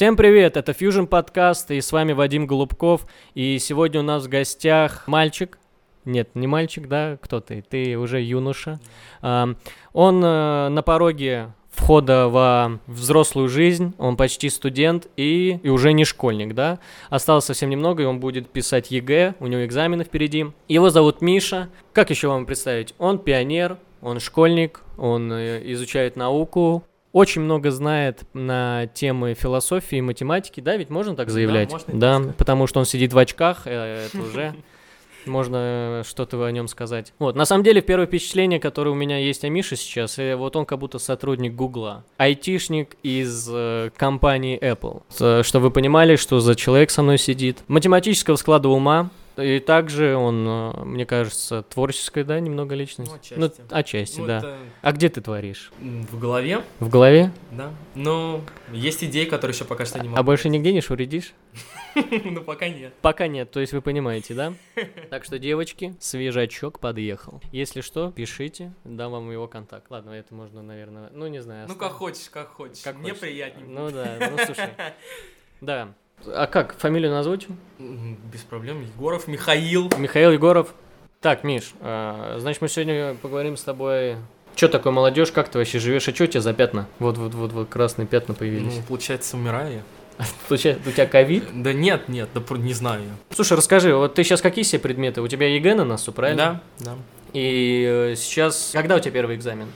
[0.00, 3.04] Всем привет, это Fusion подкаст, и с вами Вадим Голубков,
[3.34, 5.58] и сегодня у нас в гостях мальчик,
[6.06, 7.62] нет, не мальчик, да, кто ты?
[7.68, 8.80] Ты уже юноша.
[9.20, 16.06] Он э, на пороге входа во взрослую жизнь, он почти студент и, и уже не
[16.06, 16.78] школьник, да.
[17.10, 20.46] Осталось совсем немного, и он будет писать ЕГЭ, у него экзамены впереди.
[20.66, 21.68] Его зовут Миша.
[21.92, 22.94] Как еще вам представить?
[22.96, 30.00] Он пионер, он школьник, он э, изучает науку, очень много знает на темы философии и
[30.00, 31.68] математики, да, ведь можно так заявлять?
[31.70, 32.36] Да, можно да сказать.
[32.36, 34.54] потому что он сидит в очках, э, это уже
[35.26, 37.12] можно что-то о нем сказать.
[37.18, 40.56] Вот, на самом деле, первое впечатление, которое у меня есть о Мише сейчас, э, вот
[40.56, 45.02] он как будто сотрудник Гугла, айтишник из э, компании Apple.
[45.20, 47.58] Э, Чтобы вы понимали, что за человек со мной сидит.
[47.68, 53.10] Математического склада ума, и также он, э, мне кажется, творческая, да, немного личность?
[53.36, 53.62] Ну, отчасти.
[53.70, 54.38] отчасти, Ну, да.
[54.38, 55.72] это, А где ты творишь?
[55.80, 57.32] в голове, В голове?
[57.52, 57.70] да.
[57.94, 60.20] Но есть идеи, которые еще пока что не могу.
[60.20, 61.32] А больше нигде не шуредишь?
[62.24, 62.94] Ну, пока нет.
[63.02, 64.54] Пока нет, то есть вы понимаете, да?
[65.10, 67.40] Так что, девочки, свежачок подъехал.
[67.50, 69.90] Если что, пишите, дам вам его контакт.
[69.90, 71.66] Ладно, это можно, наверное, ну не знаю.
[71.68, 72.82] Ну, как хочешь, как хочешь.
[72.84, 73.66] Как Мне приятнее.
[73.68, 74.68] Ну да, ну слушай.
[75.60, 75.92] Да.
[76.26, 77.56] А как, фамилию назвучим?
[77.78, 78.82] Без проблем.
[78.82, 79.90] Егоров Михаил.
[79.96, 80.74] Михаил Егоров.
[81.20, 84.16] Так, Миш, а, значит, мы сегодня поговорим с тобой...
[84.56, 86.86] Что такое молодежь, как ты вообще живешь, а что у тебя за пятна?
[86.98, 88.76] Вот, вот, вот, вот красные пятна появились.
[88.76, 89.82] Ну, получается, умираю я.
[90.48, 91.44] Получается, у тебя ковид?
[91.54, 93.02] Да нет, нет, да не знаю.
[93.30, 95.22] Слушай, расскажи, вот ты сейчас какие себе предметы?
[95.22, 96.62] У тебя ЕГЭ на носу, правильно?
[96.78, 96.98] Да, да.
[97.32, 98.70] И э, сейчас...
[98.72, 99.68] Когда у тебя первый экзамен?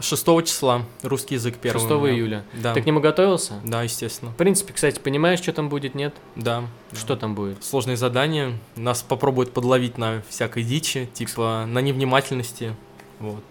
[0.00, 2.44] 6 числа русский язык 1 6 июля.
[2.54, 2.74] Да.
[2.74, 3.60] Ты к нему готовился?
[3.64, 4.30] Да, естественно.
[4.32, 6.14] В принципе, кстати, понимаешь, что там будет, нет?
[6.34, 6.64] Да.
[6.90, 6.98] да.
[6.98, 7.64] Что там будет?
[7.64, 8.52] Сложные задания.
[8.76, 12.74] Нас попробуют подловить на всякой дичи, типа на невнимательности.
[13.20, 13.44] Вот.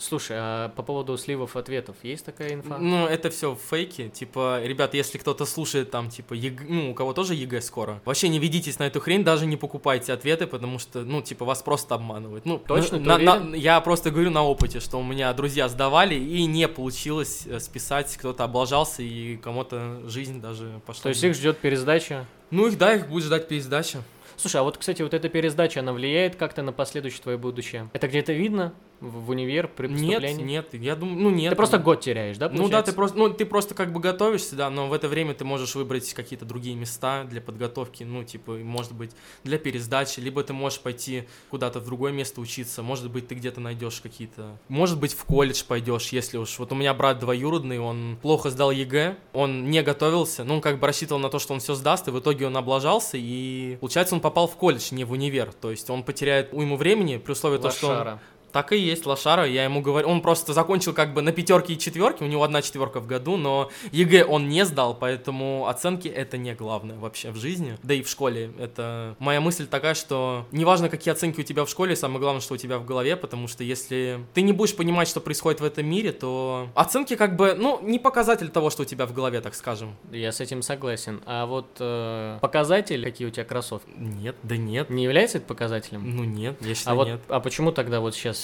[0.00, 2.78] Слушай, а по поводу сливов ответов есть такая инфа?
[2.78, 4.08] Ну, это все фейки.
[4.08, 8.28] Типа, ребят, если кто-то слушает там, типа, ЕГЭ, ну, у кого тоже ЕГЭ скоро, вообще
[8.28, 11.96] не ведитесь на эту хрень, даже не покупайте ответы, потому что, ну, типа, вас просто
[11.96, 12.46] обманывают.
[12.46, 16.44] Ну, Точно, на- на- я просто говорю на опыте, что у меня друзья сдавали, и
[16.46, 21.02] не получилось э, списать, кто-то облажался, и кому-то жизнь даже пошла.
[21.02, 22.24] То есть их ждет пересдача?
[22.52, 24.02] Ну, их, да, их будет ждать пересдача.
[24.36, 27.90] Слушай, а вот, кстати, вот эта пересдача, она влияет как-то на последующее твое будущее?
[27.92, 28.72] Это где-то видно?
[29.00, 30.44] В, в универ, при Нет, поступлении?
[30.44, 31.50] нет, я думаю, ну, нет.
[31.50, 32.92] Ты просто год теряешь, да, Ну да, ты получается?
[32.94, 36.12] просто, ну ты просто как бы готовишься, да, но в это время ты можешь выбрать
[36.14, 39.12] какие-то другие места для подготовки, ну типа, может быть,
[39.44, 43.60] для пересдачи, либо ты можешь пойти куда-то в другое место учиться, может быть, ты где-то
[43.60, 46.58] найдешь какие-то, может быть, в колледж пойдешь, если уж.
[46.58, 50.80] Вот у меня брат двоюродный, он плохо сдал ЕГЭ, он не готовился, ну он как
[50.80, 54.16] бы рассчитывал на то, что он все сдаст, и в итоге он облажался, и получается
[54.16, 57.58] он попал в колледж, не в универ, то есть он потеряет уйму времени при условии
[57.58, 58.20] того, что он Лошара.
[58.52, 61.78] Так и есть, Лошара, я ему говорю, он просто закончил как бы на пятерке и
[61.78, 66.36] четверке, у него одна четверка в году, но ЕГЭ он не сдал, поэтому оценки это
[66.38, 68.50] не главное вообще в жизни, да и в школе.
[68.58, 72.54] Это моя мысль такая, что неважно, какие оценки у тебя в школе, самое главное, что
[72.54, 75.86] у тебя в голове, потому что если ты не будешь понимать, что происходит в этом
[75.86, 79.54] мире, то оценки как бы, ну, не показатель того, что у тебя в голове, так
[79.54, 79.94] скажем.
[80.10, 81.20] Я с этим согласен.
[81.26, 86.16] А вот э, показатель, какие у тебя кроссовки, Нет, да нет, не является это показателем?
[86.16, 87.20] ну нет, я А считаю, вот, нет.
[87.28, 88.37] а почему тогда вот сейчас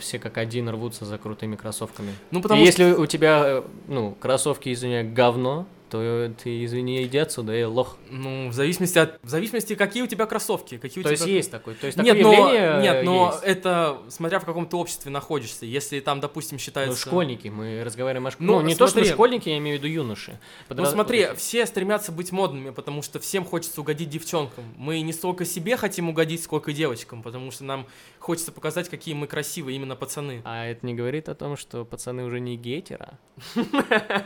[0.00, 2.12] все как один рвутся за крутыми кроссовками?
[2.30, 2.82] Ну, потому И что...
[2.82, 7.96] если у тебя, э, ну, кроссовки, извини, говно, то ты, извини, иди отсюда, эй, лох.
[8.10, 9.18] Ну, в зависимости от...
[9.22, 11.32] В зависимости, какие у тебя кроссовки, какие у есть тебя...
[11.34, 13.44] есть такой, то есть Нет, такое но, явление нет, но есть.
[13.44, 15.66] это смотря в каком ты обществе находишься.
[15.66, 16.98] Если там, допустим, Ну, считается...
[16.98, 18.56] школьники, мы разговариваем о школьниках.
[18.56, 19.10] Ну, Ну, не то, что смотри.
[19.12, 20.38] школьники, я имею в виду юноши.
[20.68, 24.64] Ну Подра- смотри, все стремятся быть модными, потому что всем хочется угодить девчонкам.
[24.76, 27.86] Мы не столько себе хотим угодить, сколько девочкам, потому что нам
[28.18, 30.42] хочется показать, какие мы красивые, именно пацаны.
[30.44, 33.18] А это не говорит о том, что пацаны уже не гетера?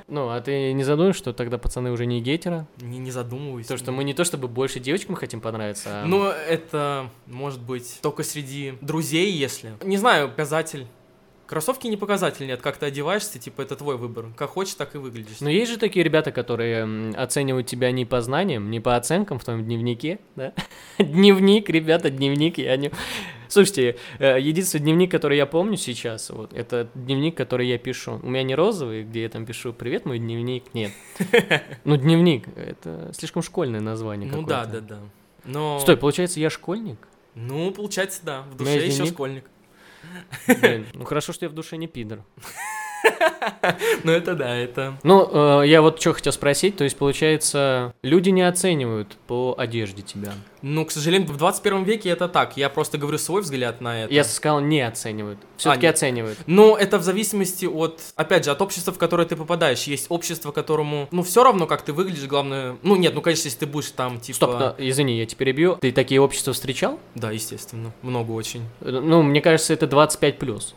[0.08, 2.66] Ну, а ты не задумаешь, что тогда пацаны уже не гетера?
[2.80, 3.68] Не, не задумывайся.
[3.68, 6.04] То, что мы не то чтобы больше девочкам хотим понравиться, а...
[6.04, 9.74] Ну, это может быть только среди друзей, если.
[9.82, 10.86] Не знаю, показатель.
[11.46, 14.26] Кроссовки не показатель, нет, как ты одеваешься, типа, это твой выбор.
[14.36, 15.40] Как хочешь, так и выглядишь.
[15.40, 19.44] Но есть же такие ребята, которые оценивают тебя не по знаниям, не по оценкам в
[19.44, 20.54] твоем дневнике, да?
[20.98, 22.90] Дневник, ребята, дневник, я не...
[23.48, 28.18] Слушайте, э, единственный дневник, который я помню сейчас, вот, это дневник, который я пишу.
[28.22, 30.92] У меня не розовый, где я там пишу «Привет, мой дневник», нет.
[31.84, 34.98] Ну, дневник, это слишком школьное название ну да, да, да.
[35.44, 35.78] Но...
[35.78, 37.06] Стой, получается, я школьник?
[37.34, 38.42] Ну, получается, да.
[38.42, 39.44] В душе еще школьник.
[40.46, 42.24] Блин, ну хорошо, что я в душе не пидор.
[44.04, 44.94] Ну это да, это...
[45.02, 50.02] Ну, э, я вот что хотел спросить, то есть, получается, люди не оценивают по одежде
[50.02, 50.32] тебя.
[50.62, 52.56] Ну, к сожалению, в 21 веке это так.
[52.56, 54.12] Я просто говорю свой взгляд на это.
[54.14, 55.38] Я сказал, не оценивают.
[55.56, 56.38] Все-таки не- оценивают.
[56.46, 59.82] Ну, это в зависимости от, опять же, от общества, в которое ты попадаешь.
[59.84, 62.76] Есть общество, которому, ну, все равно, как ты выглядишь, главное...
[62.82, 64.36] Ну, нет, ну, конечно, если ты будешь там, типа...
[64.36, 65.76] Стоп, да, извини, я тебя перебью.
[65.80, 66.98] Ты такие общества встречал?
[67.14, 68.62] Да, естественно, много очень.
[68.80, 70.74] Э, Ну, мне кажется, это 25 плюс.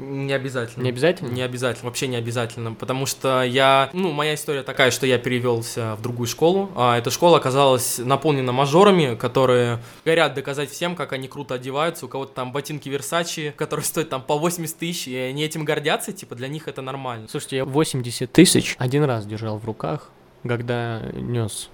[0.00, 0.82] Не обязательно.
[0.82, 1.28] Не обязательно?
[1.28, 5.94] Не обязательно, вообще не обязательно, потому что я, ну, моя история такая, что я перевелся
[5.96, 11.28] в другую школу, а эта школа оказалась наполнена мажорами, которые горят доказать всем, как они
[11.28, 15.44] круто одеваются, у кого-то там ботинки Версачи, которые стоят там по 80 тысяч, и они
[15.44, 17.28] этим гордятся, типа, для них это нормально.
[17.28, 20.10] Слушайте, я 80 тысяч один раз держал в руках,
[20.42, 21.68] когда нес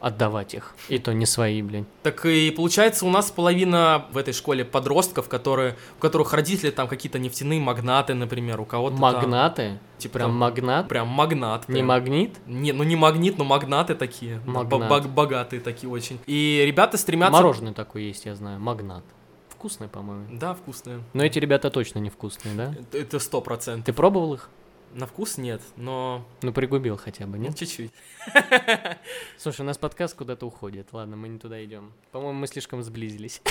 [0.00, 0.74] отдавать их.
[0.88, 1.86] И то не свои, блин.
[2.02, 6.88] Так и получается, у нас половина в этой школе подростков, которые, у которых родители там
[6.88, 9.78] какие-то нефтяные магнаты, например, у кого-то там, Магнаты?
[9.98, 10.88] типа Прям там магнат?
[10.88, 11.68] Прям магнат.
[11.68, 11.86] Не прям.
[11.86, 12.36] магнит?
[12.46, 14.40] Не, ну не магнит, но магнаты такие.
[14.46, 14.88] Магнат.
[14.88, 16.18] Бо- бог- богатые такие очень.
[16.26, 17.32] И ребята стремятся...
[17.32, 18.60] Мороженое такое есть, я знаю.
[18.60, 19.04] Магнат.
[19.48, 20.26] Вкусное, по-моему.
[20.38, 21.02] Да, вкусные.
[21.14, 22.74] Но эти ребята точно не вкусные, да?
[22.92, 23.86] Это сто процентов.
[23.86, 24.50] Ты пробовал их?
[24.94, 27.58] На вкус нет, но Ну, пригубил хотя бы, ну, нет?
[27.58, 27.92] чуть-чуть.
[29.36, 30.88] Слушай, у нас подкаст куда-то уходит.
[30.92, 31.92] Ладно, мы не туда идем.
[32.12, 33.42] По-моему, мы слишком сблизились.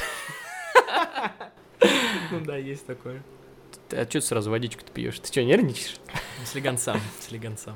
[2.32, 3.22] Ну да, есть такое.
[3.92, 5.20] А что ты сразу водичку-то пьешь?
[5.20, 5.98] Ты что, нервничаешь?
[6.46, 7.76] Слегонца, слегонца.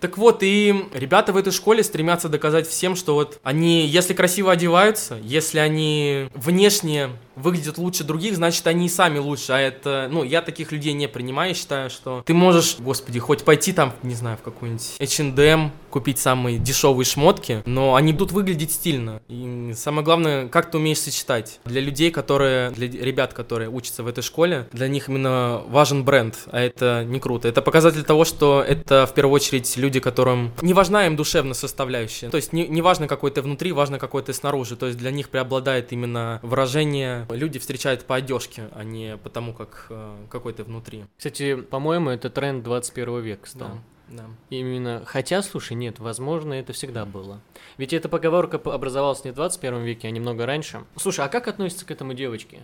[0.00, 4.52] Так вот, и ребята в этой школе стремятся доказать всем, что вот они, если красиво
[4.52, 9.52] одеваются, если они внешне выглядят лучше других, значит, они и сами лучше.
[9.52, 13.72] А это, ну, я таких людей не принимаю, считаю, что ты можешь, господи, хоть пойти
[13.72, 19.22] там, не знаю, в какой-нибудь H&M, купить самые дешевые шмотки, но они будут выглядеть стильно.
[19.28, 21.60] И самое главное, как ты умеешь сочетать.
[21.64, 26.36] Для людей, которые, для ребят, которые учатся в этой школе, для них именно важен бренд,
[26.50, 27.46] а это не круто.
[27.46, 32.28] Это показатель того, что это в первую очередь люди, которым не важна им душевная составляющая.
[32.28, 34.74] То есть не, не важно, какой ты внутри, важно, какой ты снаружи.
[34.76, 39.86] То есть для них преобладает именно выражение люди встречают по одежке, а не потому, как,
[39.90, 41.04] э, какой ты внутри.
[41.16, 43.68] Кстати, по-моему, это тренд 21 века стал.
[44.08, 44.24] Да, да.
[44.50, 47.40] Именно, хотя, слушай, нет, возможно, это всегда было.
[47.78, 50.84] Ведь эта поговорка образовалась не в 21 веке, а немного раньше.
[50.96, 52.60] Слушай, а как относятся к этому девочки?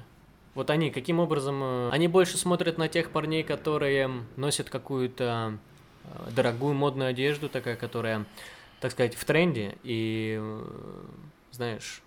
[0.54, 1.60] Вот они, каким образом...
[1.62, 5.58] э, Они больше смотрят на тех парней, которые носят какую-то
[6.04, 8.26] э, дорогую модную одежду, такая, которая,
[8.80, 10.42] так сказать, в тренде, и,
[11.52, 12.02] знаешь,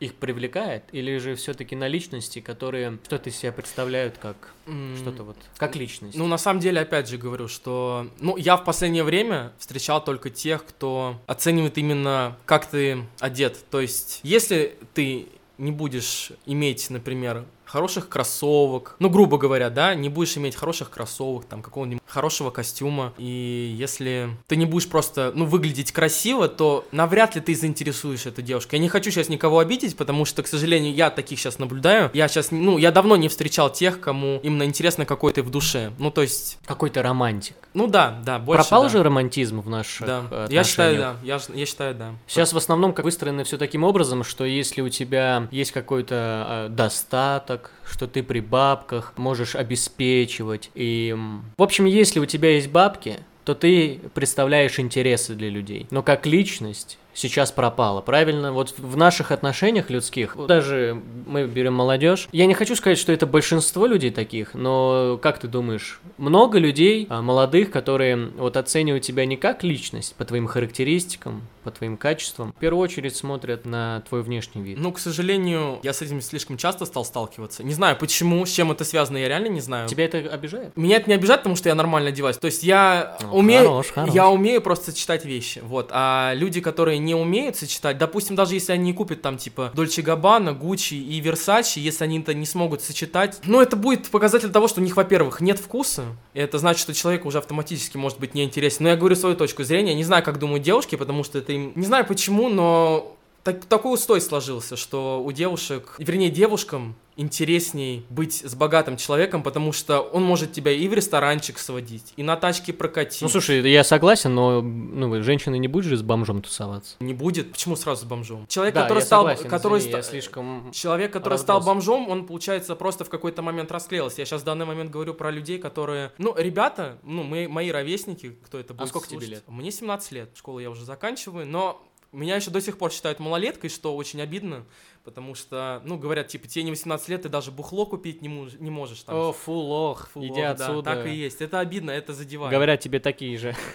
[0.00, 5.22] их привлекает, или же все-таки на личности, которые что-то из себя представляют как М, что-то
[5.24, 6.16] вот, как личность?
[6.16, 8.08] Ну, на самом деле, опять же говорю, что...
[8.20, 13.64] Ну, я в последнее время встречал только тех, кто оценивает именно, как ты одет.
[13.70, 20.08] То есть, если ты не будешь иметь, например, хороших кроссовок, ну, грубо говоря, да, не
[20.08, 25.44] будешь иметь хороших кроссовок, там, какого-нибудь хорошего костюма, и если ты не будешь просто, ну,
[25.44, 28.76] выглядеть красиво, то навряд ли ты заинтересуешь эту девушку.
[28.76, 32.10] Я не хочу сейчас никого обидеть, потому что, к сожалению, я таких сейчас наблюдаю.
[32.14, 35.92] Я сейчас, ну, я давно не встречал тех, кому именно интересно, какой ты в душе.
[35.98, 37.56] Ну, то есть, Какой-то романтик.
[37.74, 38.88] ну да, да, больше Пропал да.
[38.88, 42.14] же романтизм в наших Да, э, я считаю, да, я, я считаю, да.
[42.26, 46.68] Сейчас в основном как выстроено все таким образом, что если у тебя есть какой-то э,
[46.70, 51.16] достаток, что ты при бабках можешь обеспечивать, и...
[51.56, 55.86] В общем, если у тебя есть бабки, то ты представляешь интересы для людей.
[55.90, 58.52] Но как личность сейчас пропала, правильно?
[58.52, 63.26] Вот в наших отношениях людских, даже мы берем молодежь, я не хочу сказать, что это
[63.26, 69.26] большинство людей таких, но как ты думаешь, много людей, а, молодых, которые вот оценивают тебя
[69.26, 74.22] не как личность, по твоим характеристикам, по твоим качествам, в первую очередь смотрят на твой
[74.22, 74.78] внешний вид.
[74.80, 77.64] Ну, к сожалению, я с этим слишком часто стал сталкиваться.
[77.64, 79.88] Не знаю, почему, с чем это связано, я реально не знаю.
[79.88, 80.76] Тебя это обижает?
[80.76, 82.38] Меня это не обижает, потому что я нормально одеваюсь.
[82.38, 84.14] То есть я Ну, умею, хорош, хорош.
[84.14, 85.60] я умею просто сочетать вещи.
[85.62, 85.90] Вот.
[85.92, 90.02] А люди, которые не умеют сочетать, допустим, даже если они не купят там типа Дольче
[90.02, 94.68] Габбана, Гуччи и Версачи, если они это не смогут сочетать, ну это будет показатель того,
[94.68, 96.04] что у них, во-первых, нет вкуса.
[96.34, 98.84] И это значит, что человек уже автоматически может быть неинтересен.
[98.84, 99.94] Но я говорю свою точку зрения.
[99.94, 101.72] Не знаю, как думают девушки, потому что это им...
[101.74, 103.17] Не знаю почему, но
[103.52, 109.72] так- такой устой сложился, что у девушек, вернее, девушкам интересней быть с богатым человеком, потому
[109.72, 113.22] что он может тебя и в ресторанчик сводить, и на тачке прокатить.
[113.22, 116.94] Ну, слушай, я согласен, но ну, женщина не будет же с бомжом тусоваться.
[117.00, 117.50] не будет.
[117.50, 118.46] Почему сразу с бомжом?
[118.46, 120.70] Человек, Да, который я стал, согласен, который извини, я ста- слишком...
[120.72, 121.74] Человек, который стал разброс.
[121.74, 124.20] бомжом, он, получается, просто в какой-то момент расклеился.
[124.20, 126.12] Я сейчас в данный момент говорю про людей, которые...
[126.18, 129.34] Ну, ребята, ну, мы, мои ровесники, кто это будет А сколько тебе слушать.
[129.34, 129.44] лет?
[129.48, 133.68] Мне 17 лет, школу я уже заканчиваю, но Меня еще до сих пор считают малолеткой,
[133.68, 134.64] что очень обидно,
[135.04, 138.56] потому что, ну, говорят, типа, тебе не 18 лет, ты даже бухло купить не, мож-
[138.58, 139.02] не можешь.
[139.02, 139.14] Там.
[139.14, 140.94] О, фу, лох, Фу, иди да, отсюда.
[140.94, 141.42] так и есть.
[141.42, 142.50] Это обидно, это задевает.
[142.52, 143.54] Говорят тебе такие же.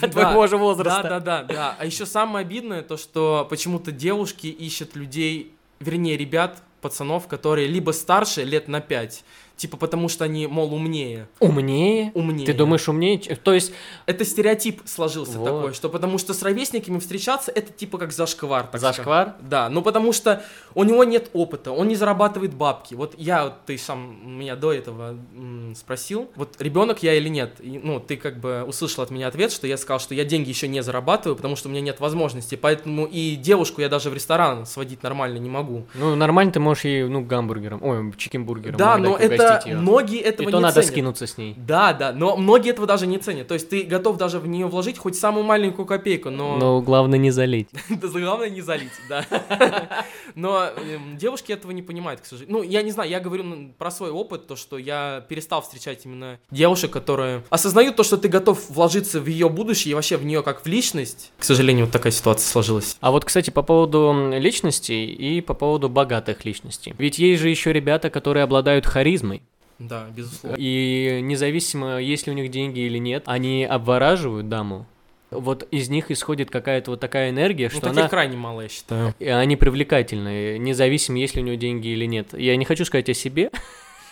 [0.00, 1.02] Да, Твоего же возраста.
[1.02, 1.76] Да, да, да, да.
[1.78, 7.90] А еще самое обидное то, что почему-то девушки ищут людей, вернее, ребят, пацанов, которые либо
[7.90, 9.22] старше лет на 5,
[9.62, 11.28] типа потому что они, мол, умнее.
[11.38, 12.10] Умнее?
[12.14, 12.46] Умнее.
[12.46, 13.18] Ты думаешь умнее?
[13.18, 13.72] То есть,
[14.06, 15.46] Это стереотип сложился Вот.
[15.46, 18.62] такой, что потому что с ровесниками встречаться это типа как зашквар.
[18.64, 18.96] так сказать.
[18.96, 19.34] зашквар?
[19.40, 20.42] Да, ну потому что
[20.74, 22.94] у него нет опыта, он не зарабатывает бабки.
[22.94, 25.16] Вот я, вот ты сам меня до этого
[25.76, 27.54] спросил, вот ребенок я или нет.
[27.60, 30.48] И, ну, ты как бы услышал от меня ответ, что я сказал, что я деньги
[30.48, 32.56] еще не зарабатываю, потому что у меня нет возможности.
[32.56, 35.86] Поэтому и девушку я даже в ресторан сводить нормально не могу.
[35.94, 38.76] Ну, нормально ты можешь ей, ну, гамбургером, ой, чикенбургером.
[38.76, 39.78] да, но это её.
[39.78, 40.88] многие этого И то не надо ценят.
[40.90, 41.54] скинуться с ней.
[41.56, 43.48] Да, да, но многие этого даже не ценят.
[43.48, 46.56] То есть ты готов даже в нее вложить хоть самую маленькую копейку, но...
[46.56, 47.68] Но главное не залить.
[47.88, 49.24] Да главное не залить, да.
[50.34, 52.58] Но эм, девушки этого не понимают, к сожалению.
[52.58, 56.04] Ну, я не знаю, я говорю ну, про свой опыт, то, что я перестал встречать
[56.04, 60.24] именно девушек, которые осознают то, что ты готов вложиться в ее будущее и вообще в
[60.24, 61.32] нее как в личность.
[61.38, 62.96] К сожалению, вот такая ситуация сложилась.
[63.00, 66.94] А вот, кстати, по поводу м, личностей и по поводу богатых личностей.
[66.98, 69.41] Ведь есть же еще ребята, которые обладают харизмой.
[69.78, 70.56] Да, безусловно.
[70.58, 74.86] И независимо, есть ли у них деньги или нет, они обвораживают даму.
[75.30, 78.08] Вот из них исходит какая-то вот такая энергия, Ну, что она...
[78.08, 79.14] крайне мало, я считаю.
[79.18, 82.38] И они привлекательны, независимо, есть ли у него деньги или нет.
[82.38, 83.50] Я не хочу сказать о себе.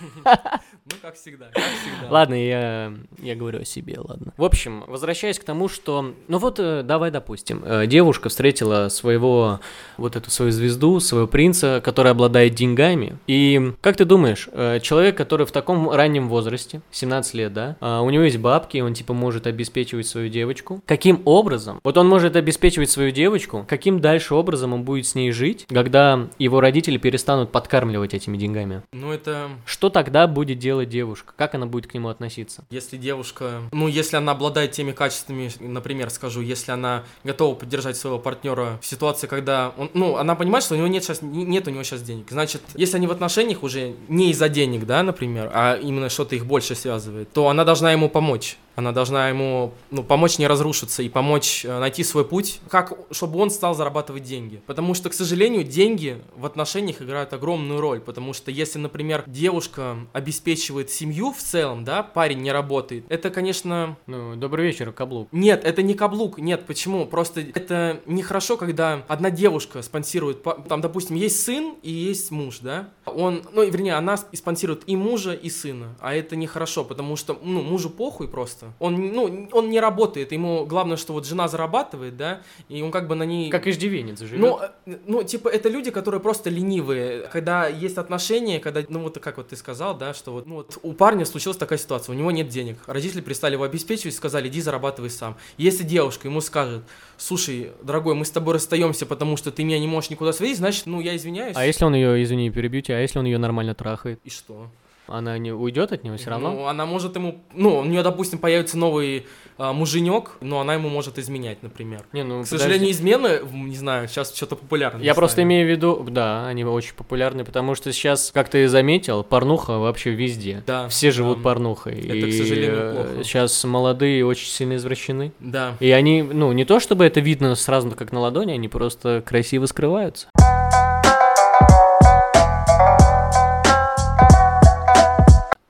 [0.91, 2.11] Ну, как всегда, как всегда.
[2.11, 4.33] Ладно, я, я говорю о себе, ладно.
[4.37, 6.15] В общем, возвращаясь к тому, что...
[6.27, 9.61] Ну вот, э, давай допустим, э, девушка встретила своего,
[9.99, 13.19] вот эту свою звезду, своего принца, который обладает деньгами.
[13.29, 18.01] И как ты думаешь, э, человек, который в таком раннем возрасте, 17 лет, да, а,
[18.01, 20.83] у него есть бабки, он типа может обеспечивать свою девочку.
[20.87, 21.81] Каким образом?
[21.85, 26.29] Вот он может обеспечивать свою девочку, каким дальше образом он будет с ней жить, когда
[26.39, 28.83] его родители перестанут подкармливать этими деньгами?
[28.93, 31.33] Ну, это Что тогда будет делать девушка?
[31.37, 32.65] Как она будет к нему относиться?
[32.71, 38.19] Если девушка, ну, если она обладает теми качествами, например, скажу, если она готова поддержать своего
[38.19, 41.71] партнера в ситуации, когда он, ну, она понимает, что у него нет сейчас, нет у
[41.71, 42.27] него сейчас денег.
[42.31, 46.47] Значит, если они в отношениях уже не из-за денег, да, например, а именно что-то их
[46.47, 48.57] больше связывает, то она должна ему помочь.
[48.81, 53.39] Она должна ему ну, помочь не разрушиться и помочь э, найти свой путь, как, чтобы
[53.39, 54.63] он стал зарабатывать деньги.
[54.67, 58.01] Потому что, к сожалению, деньги в отношениях играют огромную роль.
[58.01, 63.99] Потому что если, например, девушка обеспечивает семью в целом, да, парень не работает, это, конечно,
[64.07, 65.29] Ну, добрый вечер, каблук.
[65.31, 67.05] нет, это не каблук, нет, почему?
[67.05, 72.89] Просто это нехорошо, когда одна девушка спонсирует, там, допустим, есть сын и есть муж, да?
[73.05, 77.39] Он, ну, вернее, она сп- спонсирует и мужа, и сына, а это нехорошо, потому что,
[77.43, 78.70] ну, мужу похуй просто.
[78.79, 83.09] Он, ну, он не работает, ему главное, что вот жена зарабатывает, да, и он как
[83.09, 83.51] бы на ней...
[83.51, 84.41] Как иждивенец живет.
[84.41, 87.29] Ну, э, ну, типа, это люди, которые просто ленивые.
[87.33, 90.79] Когда есть отношения, когда, ну, вот как вот ты сказал, да, что вот, ну, вот
[90.83, 92.79] у парня случилась такая ситуация, у него нет денег.
[92.87, 95.37] Родители перестали его обеспечивать, сказали, иди зарабатывай сам.
[95.57, 96.83] Если девушка ему скажет,
[97.17, 100.87] слушай, дорогой, мы с тобой расстаемся, потому что ты меня не можешь никуда сводить, значит,
[100.87, 101.57] ну, я извиняюсь.
[101.57, 104.21] а если он ее, извини, перебью тебя, а если он ее нормально трахает?
[104.25, 104.69] И что?
[105.11, 106.53] Она не уйдет от него все равно?
[106.53, 109.27] Ну, она может ему, ну, у нее, допустим, появится новый
[109.59, 112.05] а, муженек, но она ему может изменять, например.
[112.13, 115.03] не, ну, К сожалению, измены, не знаю, сейчас что-то популярно.
[115.03, 119.23] Я просто имею в виду, да, они очень популярны, потому что сейчас, как ты заметил,
[119.23, 120.63] порнуха вообще везде.
[120.67, 121.45] Да, Все живут да.
[121.45, 121.93] порнухой.
[121.93, 123.25] Это, и к сожалению, плохо.
[123.25, 125.33] сейчас молодые очень сильно извращены.
[125.41, 125.77] Да.
[125.81, 129.67] И они, ну, не то чтобы это видно сразу как на ладони, они просто красиво
[129.67, 130.29] скрываются.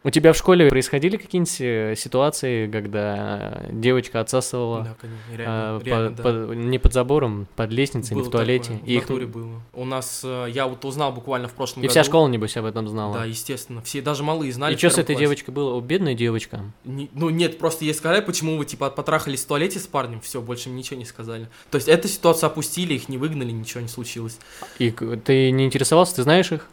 [0.03, 5.81] У тебя в школе происходили какие-нибудь э, ситуации, когда девочка отсасывала Да, конечно, а, реально,
[5.81, 6.23] по- реально, да.
[6.23, 8.73] по- не под забором, под лестницей, не Было в туалете?
[8.73, 9.61] такое, И в их- натуре было.
[9.75, 11.91] У нас, э, я вот узнал буквально в прошлом И году.
[11.91, 13.13] вся школа, небось, об этом знала.
[13.19, 13.83] Да, естественно.
[13.83, 14.73] Все, даже малые знали.
[14.75, 15.21] И что с этой классе.
[15.21, 15.75] девочкой было?
[15.75, 16.65] О, бедная девочка.
[16.85, 20.41] Не- ну нет, просто ей сказали, почему вы типа потрахались в туалете с парнем, все,
[20.41, 21.49] больше им ничего не сказали.
[21.71, 24.39] То есть эту ситуацию опустили, их не выгнали, ничего не случилось.
[24.79, 26.71] И ты не интересовался, ты знаешь их?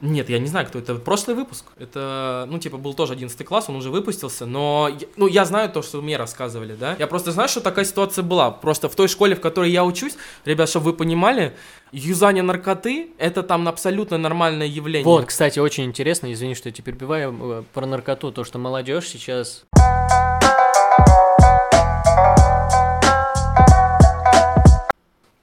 [0.00, 0.94] Нет, я не знаю, кто это.
[0.96, 1.64] Прошлый выпуск.
[1.78, 5.82] Это, ну, типа, был тоже 11 класс, он уже выпустился, но, ну, я знаю то,
[5.82, 6.96] что мне рассказывали, да.
[6.98, 8.50] Я просто знаю, что такая ситуация была.
[8.50, 11.54] Просто в той школе, в которой я учусь, ребят, чтобы вы понимали,
[11.92, 15.04] юзание наркоты— это там абсолютно нормальное явление.
[15.04, 19.08] Вот, кстати, очень интересно, извини, что я тебя перебиваю, э, про наркоту, то, что молодежь
[19.08, 19.64] сейчас...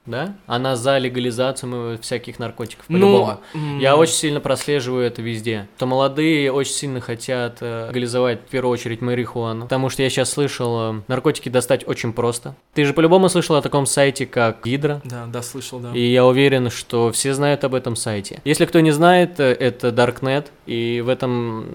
[0.06, 0.34] да?
[0.46, 3.40] Она за легализацию всяких наркотиков, Ну, по-любому.
[3.54, 5.68] м, Я очень сильно прослеживаю это везде.
[5.78, 9.62] То молодые очень сильно хотят э, легализовать в первую очередь марихуану.
[9.64, 12.54] Потому что я сейчас слышал, э, наркотики достать очень просто.
[12.74, 15.00] Ты же по-любому слышал о таком сайте, как Гидра.
[15.04, 15.92] Да, да, слышал, да.
[15.94, 18.40] И я уверен, что все знают об этом сайте.
[18.44, 20.46] Если кто не знает, э, это Darknet.
[20.66, 21.66] И в этом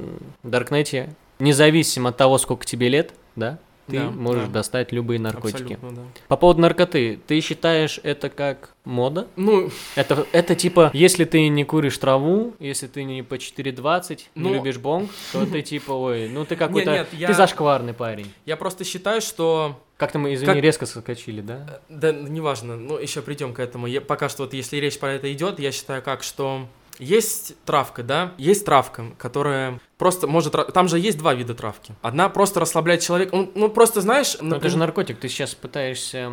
[0.43, 1.09] Даркнете,
[1.39, 3.57] независимо от того, сколько тебе лет, да,
[3.89, 4.53] ты Да, можешь да.
[4.53, 5.73] достать любые наркотики.
[5.73, 6.01] Абсолютно, да.
[6.27, 9.27] По поводу наркоты, ты считаешь это как мода?
[9.35, 14.49] Ну, Это, это типа, если ты не куришь траву, если ты не по 4.20, не
[14.49, 18.31] Ну- любишь бонг, то ты типа, ой, ну ты какой-то, нет, я- ты зашкварный парень.
[18.45, 21.81] я просто считаю, что Как-то мы, извини, Как- резко соскочили, да?
[21.89, 23.85] Да, неважно, ну еще придем к этому.
[23.85, 26.67] Я, пока что вот если речь про это идет, я считаю как, что
[26.99, 31.95] есть травка, да, есть травка, которая просто может, там же есть два вида травки.
[32.01, 36.31] Одна просто расслабляет человека, ну, ну, просто знаешь, Но это же наркотик, ты сейчас пытаешься,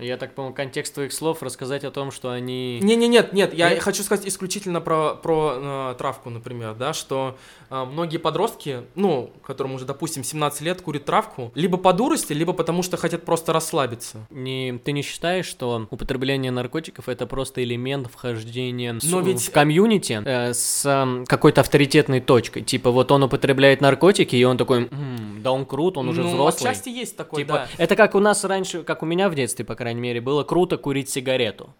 [0.00, 2.78] я так понял, контекст твоих слов рассказать о том, что они...
[2.82, 3.80] Не, не, нет, нет, я Нет?
[3.82, 7.36] хочу сказать исключительно про, про э, травку, например, да, что
[7.70, 12.52] э, многие подростки, ну, которым уже, допустим, 17 лет, курят травку, либо по дурости, либо
[12.52, 14.26] потому что хотят просто расслабиться.
[14.30, 19.50] Не, ты не считаешь, что употребление наркотиков это просто элемент вхождения с- Но ведь- в
[19.52, 22.62] комьюнити э, с м, какой-то авторитетной точкой?
[22.62, 26.28] Типа вот он употребляет наркотики, и он такой, «М, да он крут, он уже ну,
[26.28, 26.70] взрослый.
[26.70, 27.68] отчасти есть такое, Типа, да.
[27.78, 30.76] это как у нас раньше, как у меня в детстве, по крайней мере, было круто
[30.76, 31.74] курить сигарету,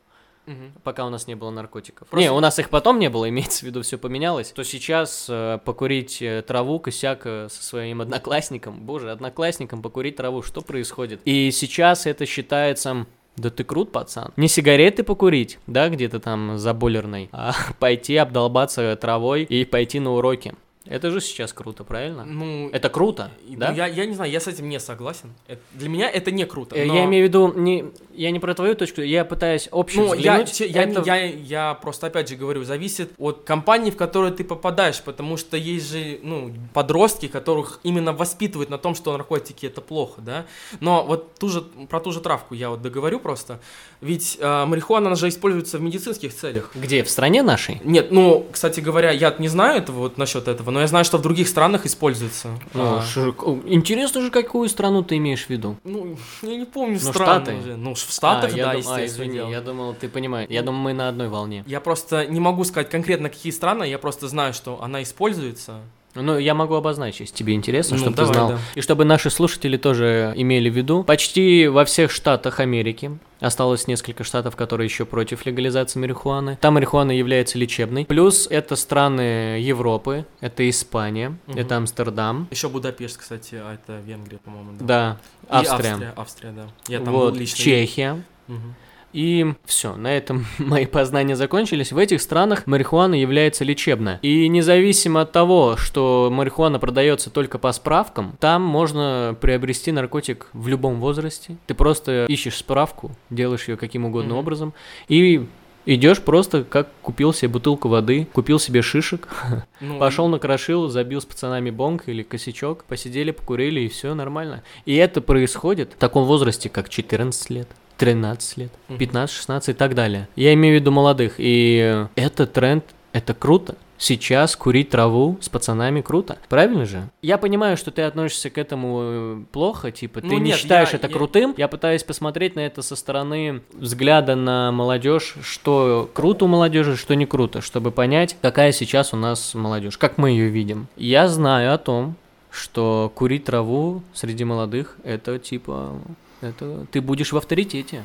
[0.47, 0.73] Мгм.
[0.83, 2.09] пока у нас не было наркотиков.
[2.09, 4.51] Просто- Не, у нас их потом не было, имеется в виду, все поменялось.
[4.53, 10.43] То сейчас э, покурить э, траву, косяк э, со своим одноклассником, боже, одноклассником покурить траву,
[10.43, 11.21] что происходит?
[11.25, 13.07] И сейчас это считается...
[13.37, 14.33] Да ты крут, пацан.
[14.37, 20.11] Не сигареты покурить, да, где-то там за бойлерной, а пойти обдолбаться травой и пойти на
[20.15, 20.55] уроки.
[20.89, 22.25] Это же сейчас круто, правильно?
[22.25, 23.71] Ну, Это круто, и- да?
[23.71, 25.33] ну, я, я не знаю, я с этим не согласен.
[25.47, 26.77] Это- для меня это не круто.
[26.77, 30.03] Э, но- Я имею в виду, не, я не про твою точку, я пытаюсь общем
[30.03, 30.61] Ну, я, взглянуть.
[30.61, 34.45] я, не- Это- я, я просто опять же говорю, зависит от компании, в которую ты
[34.45, 39.81] попадаешь, потому что есть же, ну, подростки, которых именно воспитывают на том, что наркотики это
[39.81, 40.47] плохо, да.
[40.81, 43.61] Но вот ту же, про ту же травку я вот договорю просто.
[44.01, 46.71] Ведь э, марихуана, она же используется в медицинских целях.
[46.75, 47.03] Где?
[47.03, 47.81] В стране нашей?
[47.85, 51.19] Нет, ну, кстати говоря, я не знаю этого вот насчет этого, но я знаю, что
[51.19, 52.49] в других странах используется.
[52.75, 55.77] Ну, А, ш- к- интересно же, какую страну ты имеешь в виду?
[55.85, 57.57] ну, я не помню Ну, страны Штаты.
[57.59, 57.77] уже.
[57.77, 59.07] Ну, в Штатах, А, да, дум- а, естественно.
[59.29, 60.49] извини, я думал, ты понимаешь.
[60.51, 61.65] Я думаю, мы на одной волне.
[61.67, 65.81] Я просто не могу сказать конкретно, какие страны, я просто знаю, что она используется.
[66.15, 68.49] Ну, я могу обозначить, если тебе интересно, Ну, чтобы давай, ты знал.
[68.51, 68.59] да.
[68.75, 71.05] И чтобы наши слушатели тоже имели в виду.
[71.05, 76.59] Почти во всех штатах Америки осталось несколько штатов, которые еще против легализации марихуаны.
[76.61, 78.05] Там марихуана является лечебной.
[78.05, 81.59] Плюс это страны Европы, это Испания, Мгм.
[81.59, 82.49] это Амстердам.
[82.51, 84.73] Еще Будапешт, кстати, а это Венгрия, по-моему.
[84.81, 85.19] Да.
[85.51, 85.91] Да, И Австрия.
[85.91, 86.67] Австрия, Австрия, да.
[86.89, 87.57] Я там вот, лично.
[87.59, 88.23] Чехия.
[88.49, 88.75] Мгм.
[89.13, 91.93] И все, на этом мои познания закончились.
[91.93, 94.19] В этих странах марихуана является лечебной.
[94.23, 100.69] И независимо от того, что марихуана продается только по справкам, там можно приобрести наркотик в
[100.69, 101.57] любом возрасте.
[101.67, 104.39] Ты просто ищешь справку, делаешь ее каким угодно Мгм.
[104.41, 104.75] образом,
[105.09, 105.47] и
[105.87, 109.29] идешь просто как купил себе бутылку воды, купил себе шишек,
[109.81, 114.63] Ну, пошел накрошил, забил с пацанами бонг или косячок, посидели, покурили и все нормально.
[114.85, 117.69] И это происходит в таком возрасте, как 14 лет.
[117.99, 118.99] 13 лет, Мгм.
[118.99, 120.29] 15, 16 и так далее.
[120.37, 121.35] Я имею в виду молодых.
[121.39, 123.75] И это тренд, это круто.
[124.01, 126.39] Сейчас курить траву с пацанами круто.
[126.49, 127.09] Правильно же?
[127.21, 130.91] Я понимаю, что ты относишься к этому э, плохо, типа, ты Ну, не нет, считаешь
[130.93, 131.53] я- это я- крутым.
[131.57, 137.17] Я пытаюсь посмотреть на это со стороны взгляда на молодежь, что круто у молодежи, что
[137.17, 140.87] не круто, чтобы понять, какая сейчас у нас молодежь, как мы ее видим.
[140.97, 142.15] Я знаю о том,
[142.53, 145.95] что курить траву среди молодых это типа
[146.41, 148.05] это ты будешь в авторитете.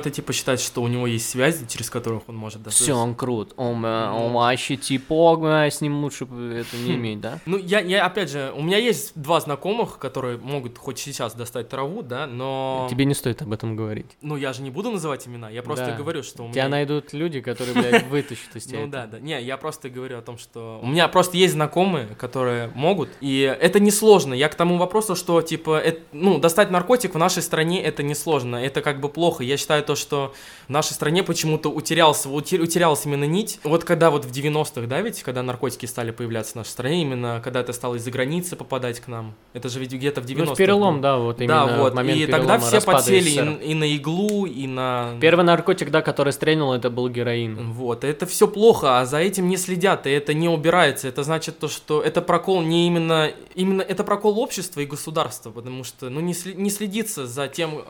[0.00, 2.82] Это типа считать, что у него есть связи, через которых он может достать.
[2.82, 3.52] Все, он крут.
[3.56, 4.26] Он, э, Ну.
[4.26, 7.38] он вообще типа, с ним лучше это не иметь, да?
[7.46, 11.68] Ну, я, я, опять же, у меня есть два знакомых, которые могут хоть сейчас достать
[11.68, 12.86] траву, да, но...
[12.90, 14.06] Тебе не стоит об этом говорить.
[14.22, 15.92] Ну, я же не буду называть имена, я просто Да.
[15.96, 16.54] говорю, что у меня...
[16.54, 18.80] Тебя найдут люди, которые, блядь, вытащат из тебя.
[18.80, 19.18] Ну да, да.
[19.20, 23.40] Не, я просто говорю о том, что у меня просто есть знакомые, которые могут, и
[23.40, 24.34] это несложно.
[24.34, 25.82] Я к тому вопросу, что типа,
[26.12, 29.44] ну, достать наркотик в нашей стране это несложно, это как бы плохо.
[29.44, 30.32] Я считаю то, что
[30.68, 33.58] в нашей стране почему-то утерялся, утер- утерялась именно нить.
[33.64, 37.40] Вот когда вот в 90-х, да, ведь, когда наркотики стали появляться в нашей стране, именно
[37.42, 40.44] когда это стало из-за границы попадать к нам, это же ведь где-то в 90-х.
[40.44, 43.58] Ну, в перелом, да, вот именно Да, вот, момент и тогда все подсели СССР.
[43.62, 45.16] и, и на иглу, и на...
[45.20, 47.72] Первый наркотик, да, который стрельнул, это был героин.
[47.72, 51.08] Вот, это все плохо, а за этим не следят, и это не убирается.
[51.08, 55.82] Это значит то, что это прокол не именно, именно это прокол общества и государства, потому
[55.82, 57.82] что, ну, не, не следится за тем,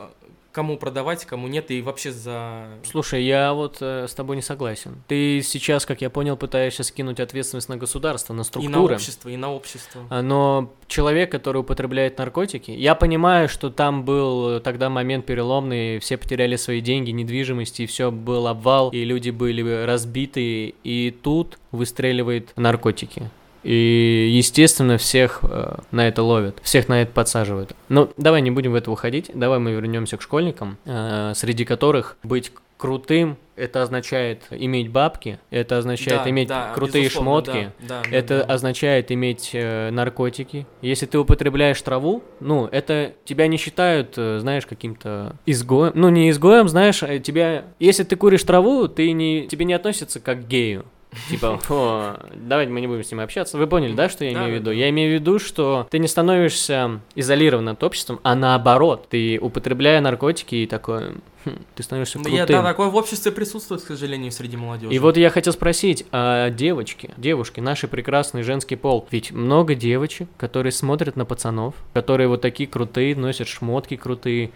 [0.51, 2.67] кому продавать, кому нет, и вообще за...
[2.83, 5.01] Слушай, я вот э, с тобой не согласен.
[5.07, 8.75] Ты сейчас, как я понял, пытаешься скинуть ответственность на государство, на И структуры.
[8.75, 10.01] на общество, и на общество.
[10.09, 16.17] А, Но человек, который употребляет наркотики, я понимаю, что там был тогда момент переломный, все
[16.17, 22.51] потеряли свои деньги, недвижимость, и все был обвал, и люди были разбиты, и тут выстреливает
[22.57, 23.29] наркотики.
[23.63, 27.75] И, естественно, всех э, на это ловят, всех на это подсаживают.
[27.89, 32.17] Ну, давай не будем в это уходить, давай мы вернемся к школьникам, э, среди которых
[32.23, 38.09] быть крутым, это означает иметь бабки, это означает Да, иметь да, крутые шмотки, да, да,
[38.09, 38.53] да, это да.
[38.55, 40.65] означает иметь э, наркотики.
[40.81, 45.91] Если ты употребляешь траву, ну, это тебя не считают, э, знаешь, каким-то изгоем.
[45.93, 47.65] Ну, не изгоем, знаешь, а тебя...
[47.79, 49.45] Если ты куришь траву, ты не...
[49.47, 50.85] тебе не относятся как к гею.
[51.29, 53.57] Типа, о, давайте мы не будем с ним общаться.
[53.57, 54.71] Вы поняли, да, что я имею в виду?
[54.71, 59.99] Я имею в виду, что ты не становишься изолированным от обществом, а наоборот, ты употребляя
[59.99, 62.33] наркотики и такой, хм, ты становишься крутым.
[62.33, 64.93] я, да, такое в обществе присутствует, к сожалению, среди молодежи.
[64.93, 70.29] И вот я хотел спросить, а девочки, девушки, наши прекрасный женский пол, ведь много девочек,
[70.37, 74.51] которые смотрят на пацанов, которые вот такие крутые, носят шмотки крутые,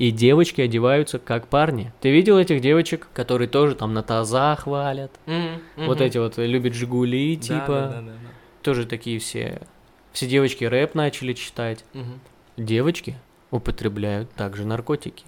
[0.00, 1.92] и девочки одеваются как парни.
[2.00, 5.10] Ты видел этих девочек, которые тоже там на тазах валят?
[5.26, 6.06] Мгм, Вот мгм.
[6.06, 8.28] эти вот э, любят Жигули, Да, типа, да, да, да, да.
[8.62, 9.60] тоже такие все.
[10.12, 11.84] Все девочки рэп начали читать.
[11.92, 12.18] Мгм.
[12.56, 13.14] Девочки
[13.50, 15.24] употребляют также наркотики.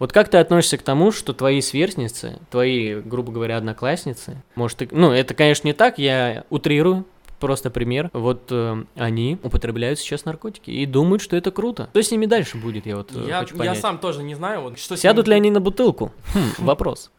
[0.00, 4.88] Вот как ты относишься к тому, что твои сверстницы, твои, грубо говоря, одноклассницы, может, ты-
[4.90, 7.04] ну, это, конечно, не так, я утрирую,
[7.40, 8.10] просто пример.
[8.12, 11.88] Вот э, они употребляют сейчас наркотики и думают, что это круто.
[11.92, 13.80] Что с ними дальше будет, я вот э, Я, хочу я понять.
[13.80, 16.12] сам тоже не знаю, вот что Сядут ними- ли они на бутылку?
[16.34, 17.10] Хм, вопрос.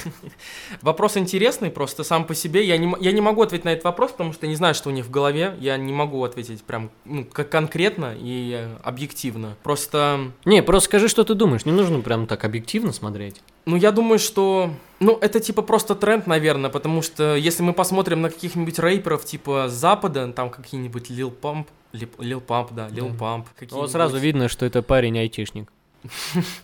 [0.82, 2.64] Вопрос интересный, просто сам по себе.
[2.64, 4.92] Я не, я не могу ответить на этот вопрос, потому что не знаю, что у
[4.92, 5.56] них в голове.
[5.60, 9.56] Я не могу ответить прям ну, как конкретно и э, объективно.
[9.62, 11.64] Просто, Не, просто скажи, что ты думаешь.
[11.64, 13.40] Не нужно прям так объективно смотреть.
[13.66, 14.70] ну, я думаю, что...
[15.00, 19.68] Ну, это типа просто тренд, наверное, потому что если мы посмотрим на каких-нибудь рэперов типа
[19.68, 23.24] Запада, там какие-нибудь Lil Pump, Lil, Pump, да, Lil Да.
[23.24, 23.82] Pump, Ну, какие-нибудь...
[23.82, 25.72] Вот сразу видно, что это парень айтишник.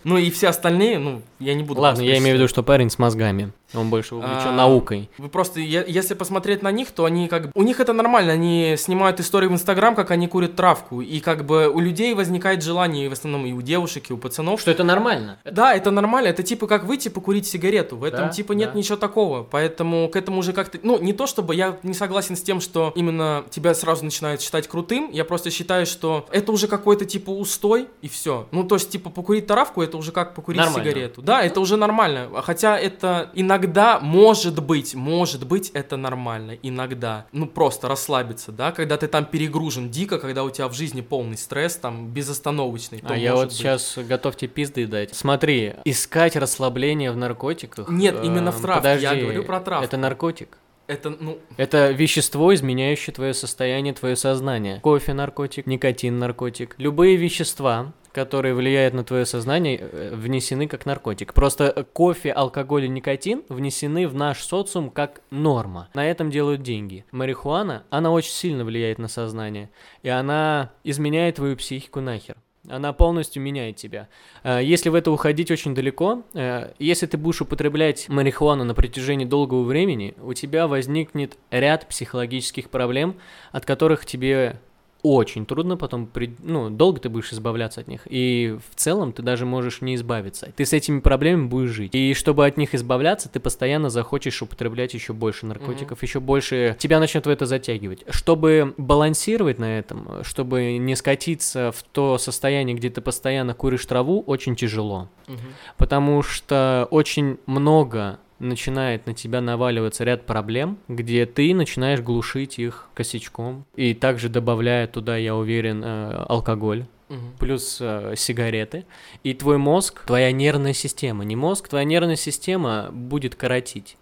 [0.03, 1.81] Ну, и все остальные, ну, я не буду...
[1.81, 3.51] Ладно, я имею в виду, что парень с мозгами.
[3.73, 5.09] Он больше увлечен А, наукой.
[5.17, 7.51] Вы просто, е- если посмотреть на них, то они как бы...
[7.53, 11.01] У них это нормально, они снимают истории в Инстаграм, как они курят травку.
[11.01, 14.17] И как бы у людей возникает желание, и в основном и у девушек, и у
[14.17, 14.59] пацанов.
[14.61, 15.37] Что это нормально.
[15.45, 17.95] Да, это нормально, это типа как выйти покурить сигарету.
[17.95, 18.77] В этом Да, типа нет да.
[18.79, 19.43] ничего такого.
[19.43, 20.79] Поэтому к этому уже как-то...
[20.81, 24.67] Ну, не то чтобы я не согласен с тем, что именно тебя сразу начинают считать
[24.67, 25.09] крутым.
[25.11, 28.47] Я просто считаю, что это уже какой-то типа устой, и все.
[28.51, 30.89] Ну, то есть, типа, покурить травку, это уже как покурить Нормально.
[30.89, 31.21] сигарету.
[31.21, 32.29] Да, это уже нормально.
[32.41, 33.58] Хотя это иногда
[34.01, 36.57] может быть, может быть, это нормально.
[36.63, 37.25] Иногда.
[37.31, 41.37] Ну, просто расслабиться, да, когда ты там перегружен дико, когда у тебя в жизни полный
[41.37, 43.03] стресс, там, безостановочный.
[43.03, 43.53] А я вот быть.
[43.53, 45.15] сейчас готов тебе пизды дать.
[45.15, 47.89] Смотри, искать расслабление в наркотиках.
[47.89, 48.89] Нет, именно э, в травке.
[48.89, 49.85] Я подожди, говорю про травку.
[49.85, 50.57] Это наркотик.
[50.89, 54.79] Это, ну, Это вещество, изменяющее твое состояние, твое сознание.
[54.79, 56.73] Кофе наркотик, никотин наркотик.
[56.79, 61.35] Любые вещества, которые влияют на твое сознание, э, внесены как наркотик.
[61.35, 65.89] Просто э, кофе, алкоголь и никотин внесены в наш социум как норма.
[65.93, 67.05] На этом делают деньги.
[67.11, 69.69] Марихуана, она очень сильно влияет на сознание.
[70.01, 72.35] И она изменяет твою психику нахер.
[72.69, 74.07] Она полностью меняет тебя.
[74.43, 79.25] Э, Если в это уходить очень далеко, э, если ты будешь употреблять марихуану на протяжении
[79.25, 83.15] долгого времени, у тебя возникнет ряд психологических проблем,
[83.51, 84.59] от которых тебе
[85.01, 88.01] очень трудно потом, при- ну, долго ты будешь избавляться от них.
[88.09, 90.51] И в целом ты даже можешь не избавиться.
[90.55, 91.95] Ты с этими проблемами будешь жить.
[91.95, 96.75] И чтобы от них избавляться, ты постоянно захочешь употреблять еще больше наркотиков, еще больше...
[96.79, 98.03] Тебя начнет в это затягивать.
[98.09, 104.21] Чтобы балансировать на этом, чтобы не скатиться в то состояние, где ты постоянно куришь траву,
[104.27, 105.09] очень тяжело.
[105.27, 105.39] мгм.
[105.77, 112.87] Потому что очень много начинает на тебя наваливаться ряд проблем, где ты начинаешь глушить их
[112.93, 113.65] косячком.
[113.75, 117.33] И также добавляя туда, я уверен, э, алкоголь Мгм.
[117.39, 118.85] плюс э, сигареты,
[119.23, 123.97] и твой мозг, твоя нервная система, не мозг, твоя нервная система будет коротить,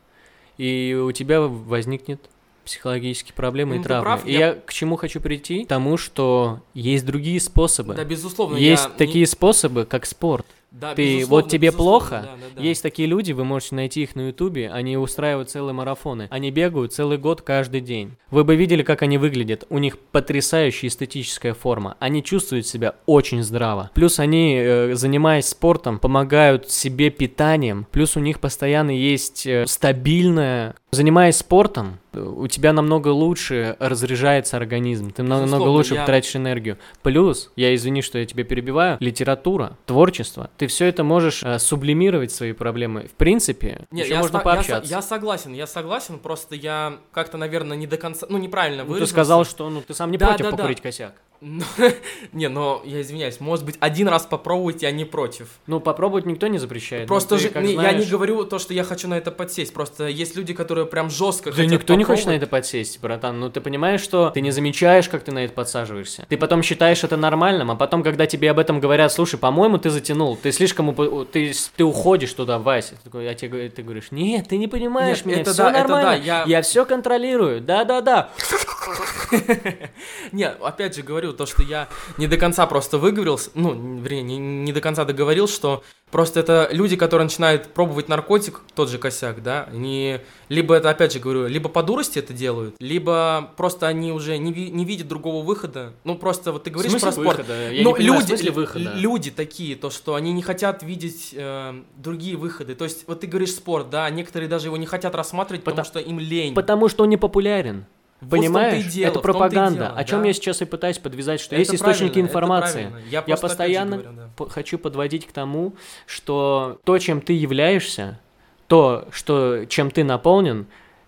[0.57, 2.19] и у тебя возникнет
[2.65, 4.03] психологические проблемы и Ну, ты травмы.
[4.03, 5.63] прав, и я- я к чему хочу прийти?
[5.63, 7.93] К тому, что есть другие способы.
[7.93, 8.57] Да, безусловно.
[8.57, 10.45] есть я не- такие способы, как спорт.
[10.71, 12.61] Да, Ты, безусловно, вот тебе безусловно, плохо, да, да, да.
[12.61, 16.27] Есть такие люди, вы можете найти их на Ютубе, они устраивают целые марафоны.
[16.29, 18.13] Они бегают целый год каждый день.
[18.31, 19.65] Вы бы видели, как они выглядят.
[19.69, 21.95] У них потрясающая эстетическая форма.
[21.99, 23.91] Они чувствуют себя очень здраво.
[23.93, 27.87] Плюс они, э, занимаясь спортом, помогают себе питанием.
[27.91, 30.75] Плюс у них постоянно есть э, стабильное...
[30.91, 36.77] Занимаясь спортом, у тебя намного лучше разряжается организм, ты намного Безусловно, лучше я- тратишь энергию.
[37.03, 42.31] Плюс, я извини, что я тебя перебиваю, литература, творчество, ты все это можешь э, сублимировать
[42.31, 43.07] свои проблемы.
[43.07, 44.89] В принципе, Не, еще я, можно со- я пообщаться.
[44.93, 48.89] Я, согласен, я согласен, просто я как-то, наверное, не до конца, ну, неправильно Ну, ты
[48.93, 49.13] выразился.
[49.13, 50.57] сказал, что ну ты сам не Да, против да, да.
[50.57, 51.13] покурить косяк.
[51.39, 51.63] Ну,
[52.33, 55.49] Не, но я извиняюсь, может быть, один раз попробовать я не против.
[55.67, 57.07] Ну, попробовать никто не запрещает.
[57.07, 59.73] Просто же, я не говорю то, что я хочу на это подсесть.
[59.73, 63.39] Просто есть люди, которые прям жестко Да никто не хочет на это подсесть, братан.
[63.39, 66.25] Ну ты понимаешь, что ты не замечаешь, как ты на это подсаживаешься.
[66.27, 69.89] Ты потом считаешь это нормальным, а потом, когда тебе об этом говорят, слушай, по-моему, ты
[69.89, 72.95] затянул, ты слишком упо- ты, ты уходишь туда, Вася.
[72.95, 75.69] Ты, такой, я тебе ты говоришь, нет, ты не понимаешь Нет, меня, это все да,
[75.69, 78.29] это нормально, да, я- все контролирую, да-да-да.
[80.31, 81.87] Не, опять же говорю, то, что я
[82.17, 86.69] не до конца просто выговорился, ну, вернее, не, не до конца договорил, что просто это
[86.71, 91.47] люди, которые начинают пробовать наркотик, тот же косяк, да, они либо это, опять же говорю,
[91.47, 95.93] либо по дурости это делают, либо просто они уже не, ви- не видят другого выхода.
[96.05, 97.39] Ну, просто вот ты говоришь про спорт.
[97.39, 97.71] выхода?
[97.71, 98.93] Я Ну, понимаю, люди, выхода?
[98.95, 102.75] люди такие, то, что они не хотят видеть э, другие выходы.
[102.75, 106.03] То есть, вот ты говоришь спорт, да, некоторые даже его не хотят рассматривать, потому, Потому-
[106.03, 106.53] что им лень.
[106.53, 107.85] Потому что он не популярен.
[108.19, 108.85] Вот Понимаешь?
[108.85, 109.79] дело, это пропаганда.
[109.79, 110.27] дело, о чем да.
[110.27, 112.91] я сейчас и пытаюсь подвязать, что Это есть источники информации.
[113.09, 114.45] Я, Я постоянно говорю, да.
[114.49, 115.75] хочу подводить к тому,
[116.07, 118.19] что то, чем ты являешься,
[118.67, 120.65] то, что, чем ты наполнен,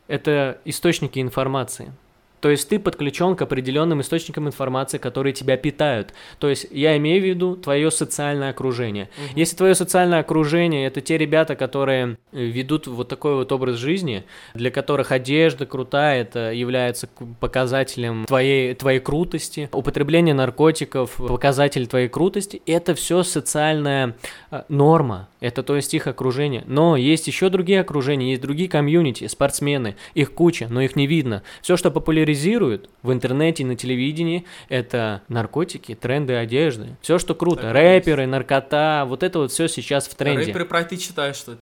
[0.08, 1.94] это источники информации.
[2.40, 6.14] То есть ты подключен к определенным источникам информации, которые тебя питают.
[6.40, 9.10] То есть я имею в виду твое социальное окружение.
[9.18, 9.38] Мгм.
[9.38, 14.24] Если твое социальное окружение это те ребята, которые э, ведут вот такой вот образ жизни,
[14.54, 22.62] для которых одежда крутая, это является показателем твоей, твоей крутости, употребление наркотиков, показатель твоей крутости,
[22.66, 24.16] это все социальная
[24.52, 26.64] э, норма, это то есть их окружение.
[26.68, 31.44] Но есть еще другие окружения, есть другие комьюнити, спортсмены, их куча, но их не видно.
[31.62, 31.92] Все, что
[32.30, 36.96] популяризируют в интернете и на телевидении, это наркотики, тренды одежды.
[37.02, 37.62] Все, что круто.
[37.64, 38.06] Так и есть.
[38.08, 40.46] Рэперы, наркота, вот это вот все сейчас в тренде.
[40.46, 41.58] Рэперы про ты читаешь, что ли?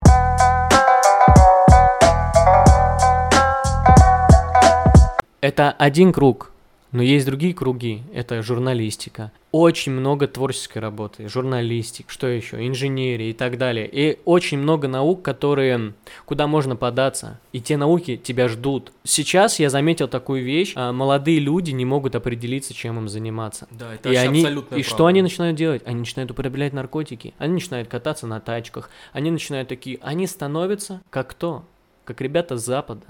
[5.41, 6.51] Это один круг,
[6.97, 8.03] но есть другие круги.
[8.15, 9.31] Это журналистика.
[9.53, 13.87] Очень много творческой работы, журналистик, что еще, инженерия и так далее.
[13.87, 15.93] И очень много наук, которые,
[16.25, 17.39] куда можно податься.
[17.53, 18.93] И те науки тебя ждут.
[19.05, 20.73] Сейчас я заметил такую вещь.
[20.75, 23.69] а, Молодые люди не могут определиться, чем им заниматься.
[23.71, 25.07] Да, это И, они, и что правда.
[25.09, 25.83] они начинают делать?
[25.85, 31.29] Они начинают употреблять наркотики, они начинают кататься на тачках, они начинают такие, они становятся как
[31.29, 31.65] кто?
[32.07, 33.05] Как ребята с Запада,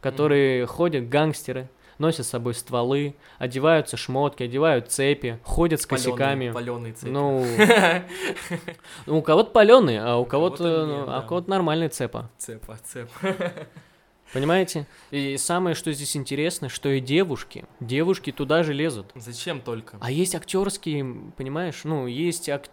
[0.00, 6.50] которые ходят гангстеры, носят с собой стволы, одеваются шмотки, одевают цепи, ходят с косяками.
[6.50, 7.10] Паленые цепи.
[7.10, 7.44] Ну,
[9.06, 12.30] ну, у кого-то паленые, а у кого-то а у кого-то нормальные цепа.
[12.38, 13.08] Цепа, цеп.
[14.32, 14.86] Понимаете?
[15.10, 19.10] И самое, что здесь интересно, что и девушки, девушки туда же лезут.
[19.14, 19.96] Зачем только?
[20.00, 22.68] А есть актерские, понимаешь, ну, есть, ак-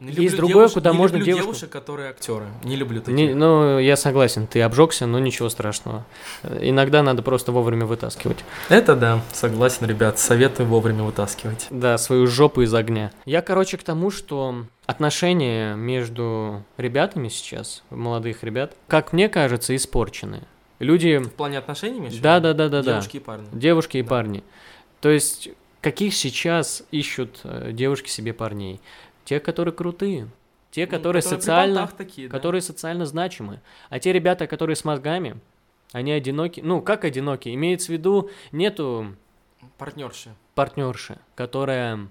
[0.00, 1.46] есть другое, куда не можно люблю девушку...
[1.52, 2.46] девушек, которые актеры.
[2.62, 3.14] Не люблю таких.
[3.14, 6.06] Не, ну, я согласен, ты обжегся, но ничего страшного.
[6.60, 8.38] Иногда надо просто вовремя вытаскивать.
[8.68, 11.66] Это да, согласен, ребят, советую вовремя вытаскивать.
[11.70, 13.10] Да, свою жопу из огня.
[13.24, 20.42] Я, короче, к тому, что отношения между ребятами сейчас, молодых ребят, как мне кажется, испорчены.
[20.82, 22.20] Люди, В плане отношений, виду?
[22.20, 23.46] да, да, да, да, да, Девушки и парни.
[23.52, 24.08] девушки и Да.
[24.10, 24.42] парни.
[25.00, 25.48] То есть,
[25.80, 28.80] каких сейчас ищут э, девушки себе парней?
[29.24, 30.28] Те, которые крутые,
[30.72, 32.36] те, Ну, которые социально, такие, да.
[32.36, 33.60] которые социально значимы.
[33.90, 35.36] А те ребята, которые с мозгами,
[35.92, 36.60] они одиноки.
[36.60, 37.54] Ну, как одиноки?
[37.54, 39.14] Имеется в виду, нету
[39.78, 40.34] Партнерши.
[40.56, 42.08] партнерши, которая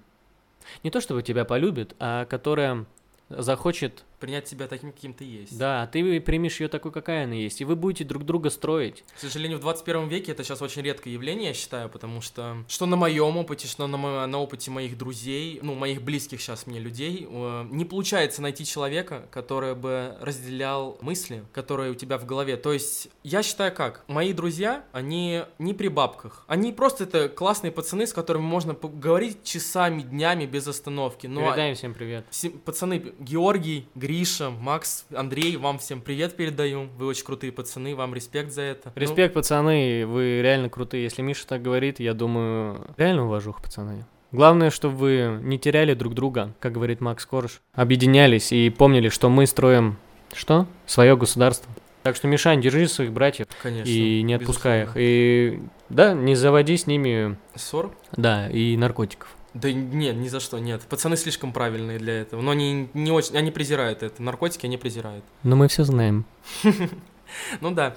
[0.82, 2.86] не то чтобы тебя полюбит, а которая
[3.28, 5.58] захочет, Принять себя таким, каким ты есть.
[5.58, 9.02] да, а ты примешь ее такой, какая она есть, и вы будете друг друга строить.
[9.16, 12.86] К сожалению, в 21 веке это сейчас очень редкое явление, я считаю, потому что что
[12.86, 16.78] на моем опыте, что на, мо- на опыте моих друзей, ну, моих близких сейчас мне
[16.78, 22.56] людей, э, не получается найти человека, который бы разделял мысли, которые у тебя в голове.
[22.56, 26.44] То есть, я считаю как, мои друзья, они не при бабках.
[26.46, 31.26] Они просто это классные пацаны, с которыми можно говорить часами, днями без остановки.
[31.26, 32.24] Но Передаем всем привет.
[32.64, 36.86] пацаны, Георгий, Гриша, Макс, Андрей, вам всем привет передаю.
[36.98, 38.92] Вы очень крутые пацаны, вам респект за это.
[38.94, 41.04] Ну, Респект, пацаны, вы реально крутые.
[41.04, 44.04] Если Миша так говорит, я думаю, реально уважух, пацаны.
[44.30, 49.30] Главное, чтобы вы не теряли друг друга, как говорит Макс Корж, объединялись и помнили, что
[49.30, 49.96] мы строим,
[50.34, 50.66] что?
[50.84, 51.72] Свое государство.
[52.02, 53.88] Так что, Мишань, держи своих братьев ну, конечно.
[53.88, 54.88] и не отпускай их.
[54.88, 55.08] безусловно.
[55.08, 57.90] И да, не заводи с ними, Ссор?
[58.14, 59.34] да, и наркотиков.
[59.54, 60.82] Да нет, ни за что, нет.
[60.82, 62.40] Пацаны слишком правильные для этого.
[62.40, 64.22] Но они не очень, они презирают это.
[64.22, 65.24] Наркотики они презирают.
[65.42, 66.24] Но мы все знаем.
[67.62, 67.94] Ну да.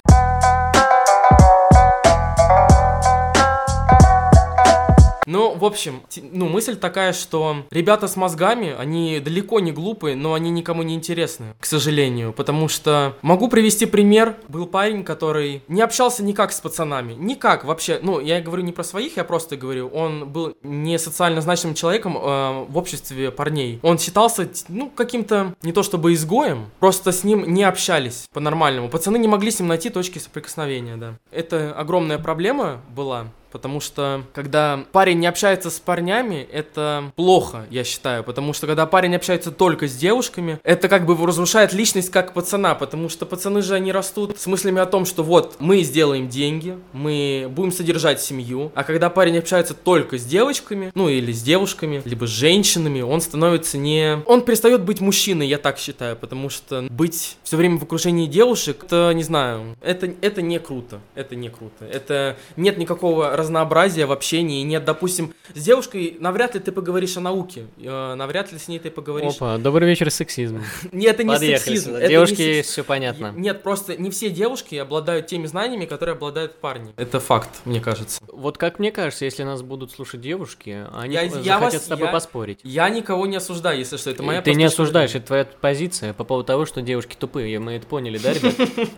[5.26, 10.34] Ну, в общем, ну, мысль такая, что ребята с мозгами, они далеко не глупые, но
[10.34, 14.36] они никому не интересны, к сожалению, потому что могу привести пример.
[14.48, 18.84] Был парень, который не общался никак с пацанами, никак вообще, ну, я говорю не про
[18.84, 23.80] своих, я просто говорю, он был не социально значимым человеком э, в обществе парней.
[23.82, 28.88] Он считался, ну, каким-то, не то чтобы изгоем, просто с ним не общались по-нормальному.
[28.88, 31.14] Пацаны не могли с ним найти точки соприкосновения, да.
[31.32, 37.84] Это огромная проблема была, Потому что, когда парень не общается с парнями, это плохо, я
[37.84, 38.22] считаю.
[38.22, 42.74] Потому что, когда парень общается только с девушками, это как бы разрушает личность как пацана.
[42.74, 46.76] Потому что пацаны же, они растут с мыслями о том, что вот, мы сделаем деньги,
[46.92, 48.72] мы будем содержать семью.
[48.74, 53.22] А когда парень общается только с девочками, ну или с девушками, либо с женщинами, он
[53.22, 54.18] становится не...
[54.26, 56.14] Он перестает быть мужчиной, я так считаю.
[56.14, 61.00] Потому что быть все время в окружении девушек, это, не знаю, это, это не круто.
[61.14, 61.86] Это не круто.
[61.90, 64.62] Это нет никакого разнообразия в общении.
[64.62, 67.66] Нет, допустим, с девушкой навряд ли ты поговоришь о науке.
[67.78, 69.36] э, навряд ли с ней ты поговоришь...
[69.36, 70.62] Опа, добрый вечер, сексизм.
[70.92, 71.84] Нет, это не Подъехали сексизм.
[71.90, 71.98] сюда.
[71.98, 73.32] это не Девушки, секс- все понятно.
[73.36, 76.92] Нет, просто не все девушки обладают теми знаниями, которые обладают парни.
[76.96, 78.20] Это факт, мне кажется.
[78.32, 82.06] Вот как мне кажется, если нас будут слушать девушки, они Я- захотят вас- с тобой
[82.06, 82.58] я- поспорить.
[82.64, 84.10] Я никого не осуждаю, если что.
[84.10, 87.58] Это моя Ты не осуждаешь, это твоя позиция по поводу того, что девушки тупые.
[87.60, 88.54] Мы это поняли, да, ребят?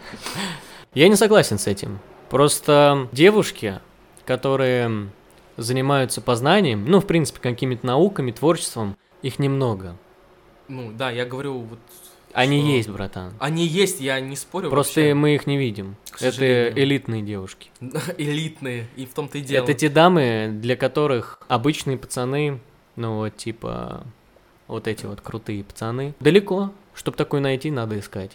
[0.94, 1.98] Я не согласен с этим.
[2.30, 3.80] Просто девушки,
[4.28, 5.08] которые
[5.56, 9.96] занимаются познанием, ну, в принципе, какими-то науками, творчеством, их немного.
[10.68, 11.78] Ну, да, я говорю, вот...
[12.34, 13.32] Они что- есть, братан.
[13.38, 15.14] Они есть, я не спорю Просто вообще.
[15.14, 15.96] мы их не видим.
[16.10, 16.78] К Это сожалению.
[16.78, 17.70] элитные девушки.
[18.18, 19.64] Элитные, и в том-то и дело.
[19.64, 22.60] Это те дамы, для которых обычные пацаны,
[22.96, 24.04] ну вот типа
[24.66, 26.70] вот эти вот крутые пацаны, далеко.
[26.92, 28.32] Чтобы такой найти, надо искать.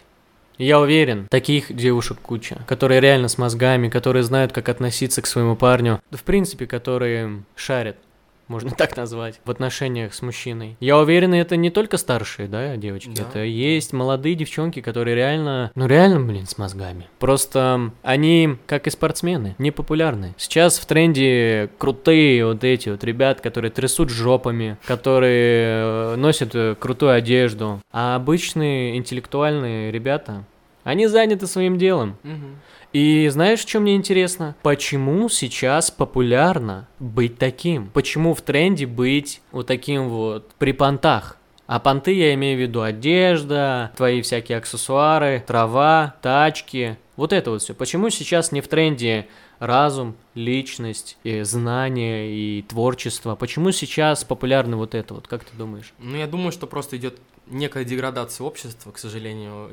[0.58, 5.56] Я уверен, таких девушек куча, которые реально с мозгами, которые знают, как относиться к своему
[5.56, 7.96] парню, в принципе, которые шарят,
[8.48, 10.76] можно так назвать, в отношениях с мужчиной.
[10.80, 13.22] Я уверен, это не только старшие, да, девочки, Да.
[13.22, 17.08] это есть молодые девчонки, которые реально, ну реально, блин, с мозгами.
[17.18, 20.34] Просто они, как и спортсмены, не популярны.
[20.36, 26.74] Сейчас в тренде крутые вот эти вот ребят, которые трясут жопами, которые э, носят э,
[26.78, 30.44] крутую одежду, а обычные интеллектуальные ребята,
[30.84, 32.16] они заняты своим делом.
[32.92, 34.54] И знаешь, что мне интересно?
[34.62, 37.88] Почему сейчас популярно быть таким?
[37.88, 41.36] Почему в тренде быть вот таким вот при понтах?
[41.66, 46.98] А понты я имею в виду одежда, твои всякие аксессуары, трава, тачки.
[47.16, 47.74] Вот это вот все.
[47.74, 53.34] Почему сейчас не в тренде разум, личность, и знания и творчество?
[53.34, 55.26] Почему сейчас популярно вот это вот?
[55.26, 55.94] Как ты думаешь?
[55.98, 59.70] Ну, я думаю, что просто идет некая деградация общества, к сожалению.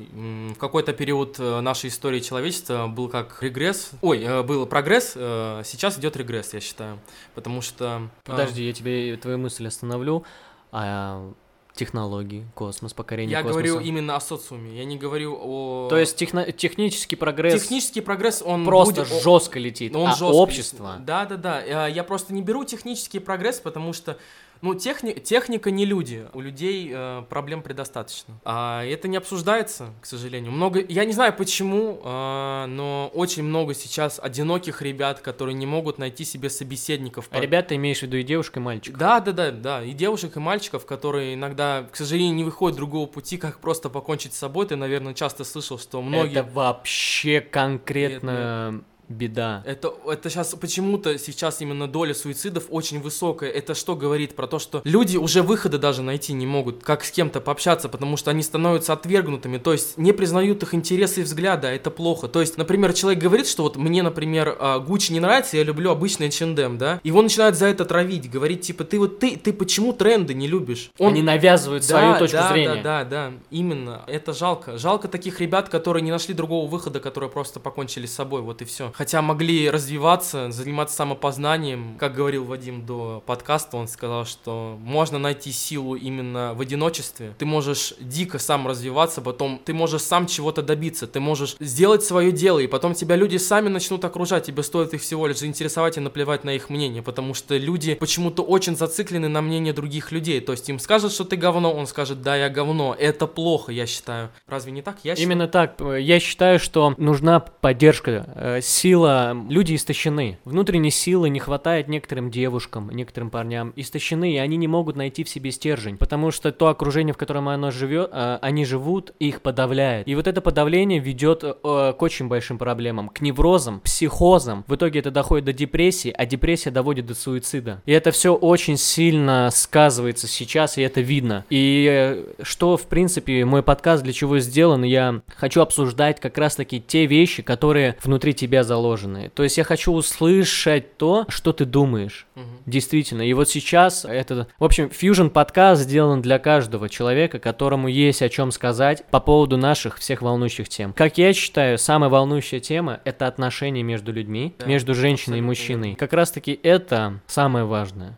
[0.53, 3.91] В какой-то период э, нашей истории человечества был как регресс.
[4.01, 6.99] Ой, э, был прогресс, э, сейчас идет регресс, я считаю.
[7.35, 8.09] Потому что...
[8.23, 10.23] Подожди, я тебе твою мысль остановлю.
[10.71, 11.31] А
[11.73, 13.63] технологии, космос, покорение Я космоса.
[13.65, 15.87] говорю именно о социуме, я не говорю о...
[15.89, 20.37] То есть техно- технический прогресс Технический прогресс, он просто будет- жестко летит, он а жёсткий.
[20.37, 20.97] общество...
[20.99, 21.87] Да, да, да.
[21.87, 24.17] Э, Я просто не беру технический прогресс, потому что,
[24.61, 25.13] ну, техни...
[25.13, 26.25] техника не люди.
[26.33, 28.39] У людей э, проблем предостаточно.
[28.45, 30.51] А это не обсуждается, к сожалению.
[30.51, 35.97] Много, я не знаю почему, э, но очень много сейчас одиноких ребят, которые не могут
[35.97, 37.27] найти себе собеседников.
[37.31, 38.97] А ребята имеешь в виду и девушка, и мальчик?
[38.97, 39.83] Да, да, да, да.
[39.83, 44.33] И девушек, и мальчиков, которые иногда, к сожалению, не выходят другого пути, как просто покончить
[44.33, 44.67] с собой.
[44.67, 46.39] Ты, наверное, часто слышал, что многие...
[46.39, 49.63] Это вообще конкретно беда.
[49.65, 53.49] Это, это сейчас почему-то сейчас именно доля суицидов очень высокая.
[53.49, 57.11] Это что говорит про то, что люди уже выхода даже найти не могут, как с
[57.11, 61.67] кем-то пообщаться, потому что они становятся отвергнутыми, то есть не признают их интересы и взгляды,
[61.67, 62.27] а это плохо.
[62.27, 65.91] То есть, например, человек говорит, что вот мне, например, а, Гуччи не нравится, я люблю
[65.91, 66.99] обычный H&M, да?
[67.03, 70.91] Его начинают за это травить, говорить типа, ты вот ты, ты почему тренды не любишь?
[70.99, 72.81] Они навязывают свою Да, точку да, зрения.
[72.81, 74.03] Да, да, да, именно.
[74.07, 74.77] Это жалко.
[74.77, 78.65] Жалко таких ребят, которые не нашли другого выхода, которые просто покончили с собой, вот и
[78.65, 78.91] все.
[79.01, 81.95] Хотя могли развиваться, заниматься самопознанием.
[81.97, 87.33] Как говорил Вадим до подкаста, он сказал, что можно найти силу именно в одиночестве.
[87.39, 92.31] Ты можешь дико сам развиваться, потом ты можешь сам чего-то добиться, ты можешь сделать свое
[92.31, 95.99] дело, и потом тебя люди сами начнут окружать, тебе стоит их всего лишь заинтересовать и
[95.99, 100.41] наплевать на их мнение, потому что люди почему-то очень зациклены на мнение других людей.
[100.41, 102.95] То есть им скажут, что ты говно, он скажет, да, я говно.
[102.99, 104.29] Это плохо, я считаю.
[104.45, 104.97] Разве не так?
[105.03, 105.27] Я считаю.
[105.27, 105.81] Именно так.
[105.99, 110.37] Я считаю, что нужна поддержка, э, сила, люди истощены.
[110.45, 113.73] Внутренней силы не хватает некоторым девушкам, некоторым парням.
[113.75, 117.49] Истощены, и они не могут найти в себе стержень, потому что то окружение, в котором
[117.49, 120.07] оно живет, э, они живут, их подавляет.
[120.07, 124.63] И вот это подавление ведет э, к очень большим проблемам, к неврозам, психозам.
[124.67, 127.81] В итоге это доходит до депрессии, а депрессия доводит до суицида.
[127.85, 131.45] И это все очень сильно сказывается сейчас, и это видно.
[131.49, 136.81] И э, что, в принципе, мой подкаст для чего сделан, я хочу обсуждать как раз-таки
[136.81, 139.29] те вещи, которые внутри тебя заложены.
[139.35, 142.25] То есть я хочу услышать то, что ты думаешь.
[142.35, 142.45] Мгм.
[142.65, 143.21] Действительно.
[143.21, 144.47] И вот сейчас это...
[144.59, 149.57] В общем, Fusion подкаст сделан для каждого человека, которому есть о чем сказать по поводу
[149.57, 150.93] наших всех волнующих тем.
[150.93, 155.95] Как я считаю, самая волнующая тема— это отношения между людьми, Да, между женщиной и мужчиной.
[155.95, 158.17] Как раз-таки это самое важное.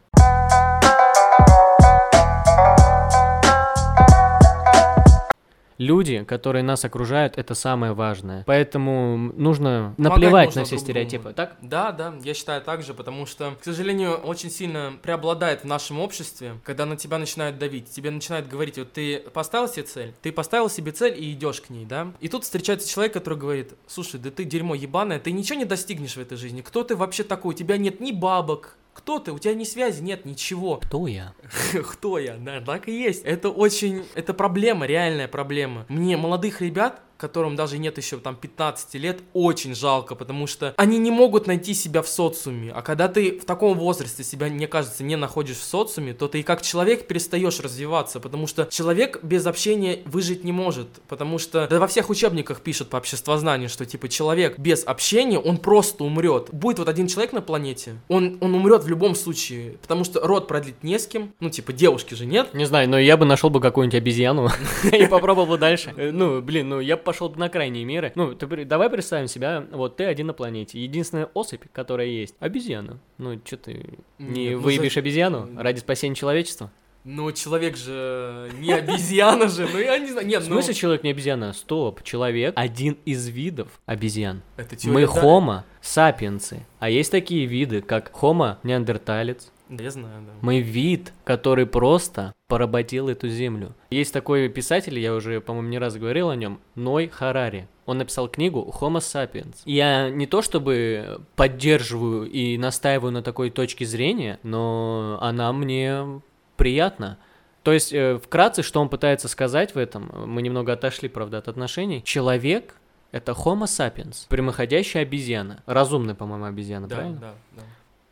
[5.77, 8.43] Люди, которые нас окружают, это самое важное.
[8.45, 11.23] Поэтому нужно наплевать можно на все стереотипы.
[11.23, 11.35] другу.
[11.35, 11.57] Так?
[11.61, 15.99] Да, да, я считаю так же, потому что, к сожалению, очень сильно преобладает в нашем
[15.99, 20.31] обществе, когда на тебя начинают давить, тебе начинают говорить, вот ты поставил себе цель, ты
[20.31, 22.11] поставил себе цель и идешь к ней, да?
[22.19, 26.15] И тут встречается человек, который говорит, слушай, да ты дерьмо ебаное, ты ничего не достигнешь
[26.15, 29.31] в этой жизни, кто ты вообще такой, у тебя нет ни бабок, кто ты?
[29.31, 30.77] У тебя ни связи нет, ничего.
[30.77, 31.33] Кто я?
[31.91, 32.35] Кто я?
[32.37, 33.23] Да, так и есть.
[33.23, 34.05] Это очень...
[34.15, 35.85] Это проблема, реальная проблема.
[35.89, 40.97] Мне молодых ребят, которым даже нет еще там 15 лет, очень жалко, потому что они
[40.97, 42.73] не могут найти себя в социуме.
[42.73, 46.41] А когда ты в таком возрасте себя, мне кажется, не находишь в социуме, то ты
[46.41, 51.65] и как человек перестаешь развиваться, потому что человек без общения выжить не может, потому что
[51.65, 56.49] да, во всех учебниках пишут по обществознанию, что типа человек без общения, он просто умрет.
[56.51, 60.49] Будет вот один человек на планете, он, он умрет в любом случае, потому что род
[60.49, 63.49] продлить не с кем, ну типа девушки же нет, Не знаю, но я бы нашел
[63.49, 64.49] бы какую-нибудь обезьяну
[64.91, 65.93] и попробовал бы дальше.
[65.95, 68.11] Э, Ну, блин, ну я бы пошел бы на крайние меры.
[68.15, 70.81] Ну, ты давай представим себя, вот ты один на планете.
[70.81, 72.99] Единственная особь, которая есть, обезьяна.
[73.19, 73.85] Ну, что ты
[74.17, 76.71] не Нет, ну, выебешь за- обезьяну ради спасения человечества?
[77.03, 80.53] Ну, человек же не обезьяна же, ну я не знаю, В нет, ну...
[80.55, 81.53] смысле человек не обезьяна?
[81.53, 84.41] Стоп, человек один из видов обезьян.
[84.57, 85.11] Это Мы теория, да.
[85.21, 86.65] хомо сапиенсы.
[86.79, 90.33] А есть такие виды, как хомо неандерталец, Да, я знаю, да.
[90.41, 93.73] Мы вид, который просто поработил эту землю.
[93.89, 97.67] Есть такой писатель, я уже, по-моему, не раз говорил о нем, Ной Харари.
[97.85, 99.55] Он написал книгу Homo sapiens.
[99.65, 106.21] Я не то чтобы поддерживаю и настаиваю на такой точке зрения, но она мне
[106.57, 107.17] приятна.
[107.63, 111.47] То есть, э, вкратце, что он пытается сказать в этом, мы немного отошли, правда, от
[111.47, 112.03] отношений.
[112.03, 112.75] Человек—
[113.11, 115.63] это Homo sapiens, прямоходящая обезьяна.
[115.65, 117.19] Разумная, по-моему, обезьяна, Да, правильно?
[117.19, 117.63] да, да.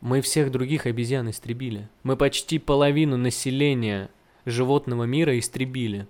[0.02, 1.88] Мы всех других обезьян истребили.
[2.02, 4.10] Мы почти половину населения
[4.44, 6.08] животного мира истребили.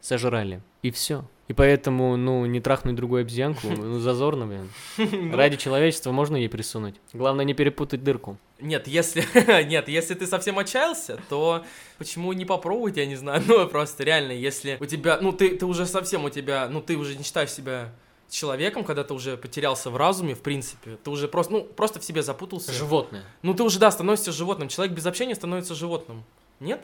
[0.00, 0.60] Сожрали.
[0.82, 1.24] И все.
[1.46, 5.32] И поэтому, ну, не трахнуть другую обезьянку, ну, зазорно, блин.
[5.32, 6.96] Ради человечества можно ей присунуть.
[7.12, 8.38] Главное не перепутать дырку.
[8.60, 9.24] Нет, если...
[9.68, 11.64] Нет, если ты совсем отчаялся, то
[11.98, 13.40] почему не попробовать, я не знаю.
[13.46, 15.18] Ну, просто реально, если у тебя...
[15.20, 16.68] Ну, ты, ты уже совсем у тебя...
[16.68, 17.92] Ну, ты уже не считаешь себя
[18.32, 20.96] человеком, когда ты уже потерялся в разуме, в принципе.
[21.04, 21.52] Ты уже просто...
[21.52, 22.72] Ну, просто в себе запутался.
[22.72, 23.24] Животное.
[23.42, 24.68] Ну, ты уже, да, становишься животным.
[24.68, 26.24] Человек без общения становится животным.
[26.58, 26.82] Нет?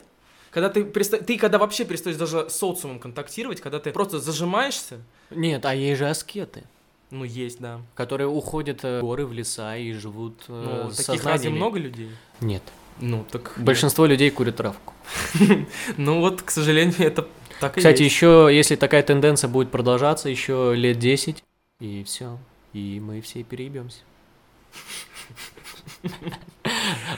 [0.50, 5.00] Когда ты, переста- ты когда вообще перестаешь даже с социумом контактировать, когда ты просто зажимаешься,
[5.30, 6.64] Нет, а есть же аскеты,
[7.10, 7.80] ну, есть, да.
[7.94, 12.10] которые уходят э, в горы, в леса и живут э, Ну, таких разве много людей?
[12.40, 12.62] Нет.
[13.00, 13.54] Ну, так...
[13.56, 14.94] Большинство людей курят травку.
[15.96, 17.28] Ну, вот, к сожалению, это
[17.60, 18.14] так Кстати, есть.
[18.14, 21.42] еще, если такая тенденция будет продолжаться еще лет 10,
[21.80, 22.38] и все,
[22.72, 24.00] и мы все переебемся.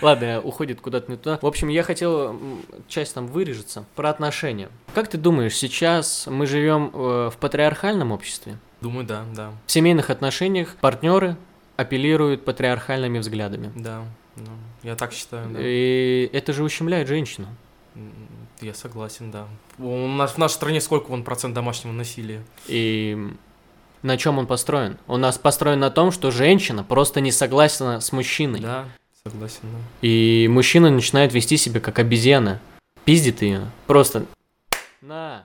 [0.00, 1.38] Ладно, уходит куда-то не туда.
[1.42, 2.38] В общем, я хотел
[2.88, 4.68] часть там вырежется про отношения.
[4.94, 8.58] Как ты думаешь, сейчас мы живем э, в патриархальном обществе?
[8.80, 11.36] Думаю, да, да, В семейных отношениях партнеры
[11.76, 13.72] апеллируют патриархальными взглядами.
[13.74, 14.04] да.
[14.36, 15.58] ну, я так считаю, да.
[15.62, 17.48] И это же ущемляет женщину.
[18.60, 19.46] Я согласен, да.
[19.78, 22.42] У нас в нашей стране сколько вон процент домашнего насилия?
[22.66, 23.16] И
[24.02, 24.98] на чем он построен?
[25.06, 28.60] У нас построен на том, что женщина просто не согласна с мужчиной.
[28.60, 28.86] Да,
[29.24, 29.78] согласен, да.
[30.02, 32.60] И мужчина начинает вести себя как обезьяна.
[33.04, 33.70] Пиздит ее.
[33.86, 34.26] Просто.
[35.00, 35.44] На.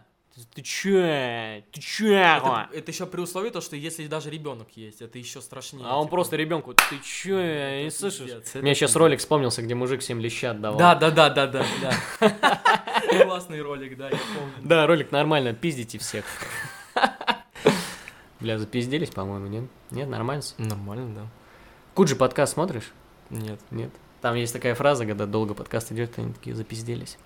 [0.56, 1.02] Ты чё?
[1.74, 2.14] Ты чё?
[2.14, 5.86] Это, это еще при условии то, что если даже ребенок есть, это еще страшнее.
[5.86, 6.16] А он типа.
[6.16, 6.74] просто ребенку.
[6.74, 6.96] Ты?
[7.26, 8.32] Я не слышишь?
[8.32, 10.80] пиздец, Мне сейчас ролик вспомнился, где мужик всем лещат давал.
[10.80, 12.62] Да, да, да, да, да, да.
[13.26, 14.54] Классный ролик, да, я помню.
[14.64, 16.24] Да, ролик нормально, пиздите всех.
[18.40, 19.66] Бля, запизделись, по-моему, нет?
[19.92, 20.44] Нет, нормально.
[20.58, 21.28] Нормально, да.
[21.96, 22.94] Куджи подкаст смотришь?
[23.30, 23.60] Нет.
[23.72, 23.92] Нет.
[24.22, 27.18] Там есть такая фраза, когда долго подкаст идет, они такие запизделись.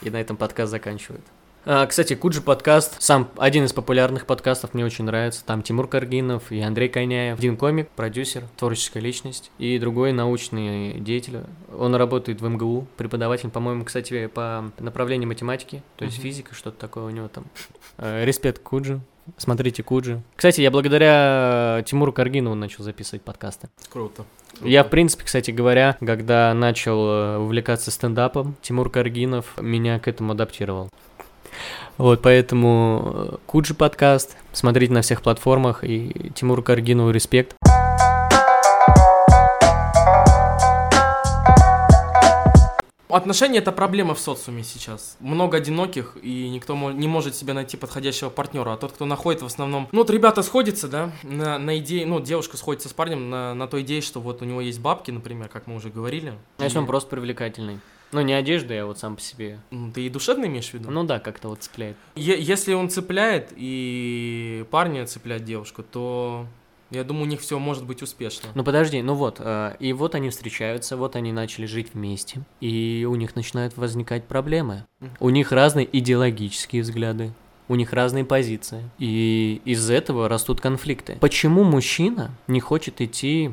[0.00, 1.24] И на этом подкаст заканчивают.
[1.66, 5.44] А, кстати, Куджи подкаст, сам один из популярных подкастов, мне очень нравится.
[5.44, 7.38] Там Тимур Каргинов и Андрей Коняев.
[7.38, 9.50] Один комик, продюсер, творческая личность.
[9.58, 11.40] И другой научный деятель.
[11.76, 16.22] Он работает в МГУ, преподаватель, по-моему, кстати, по направлению математики, то есть Мгм.
[16.22, 17.44] физика, что-то такое у него там.
[17.98, 19.00] Э, Респект Куджи.
[19.36, 20.22] Смотрите Куджи.
[20.34, 23.68] Кстати, я благодаря Тимуру Каргинову начал записывать подкасты.
[23.92, 24.24] Круто.
[24.62, 30.88] Я, в принципе, кстати говоря, когда начал увлекаться стендапом, Тимур Каргинов меня к этому адаптировал.
[31.98, 33.02] Вот, поэтому
[33.32, 37.56] э, Куджи подкаст, смотрите на всех платформах, и Тимуру Каргинову респект.
[43.08, 45.16] Отношения это проблема в социуме сейчас.
[45.18, 48.74] Много одиноких, и никто не может себе найти подходящего партнера.
[48.74, 49.88] А тот, кто находит в основном.
[49.90, 53.66] Ну, вот ребята сходятся, да, на, на идее, ну, девушка сходится с парнем на, на
[53.66, 56.34] той идее, что вот у него есть бабки, например, как мы уже говорили.
[56.58, 57.80] Если он И- просто привлекательный?
[58.12, 59.60] Ну, не одежда, я вот сам по себе.
[59.70, 60.90] М, Ты и душевно имеешь в виду?
[60.90, 61.96] Ну да, как-то вот цепляет.
[62.16, 66.46] Е- если он цепляет и парня цепляет девушку, то
[66.90, 68.48] я думаю, у них все может быть успешно.
[68.54, 73.06] Ну подожди, ну вот, э, и вот они встречаются, вот они начали жить вместе, и
[73.08, 74.84] у них начинают возникать проблемы.
[74.98, 75.10] Мгм.
[75.20, 77.32] У них разные идеологические взгляды,
[77.68, 81.16] у них разные позиции, и из этого растут конфликты.
[81.20, 83.52] Почему мужчина не хочет идти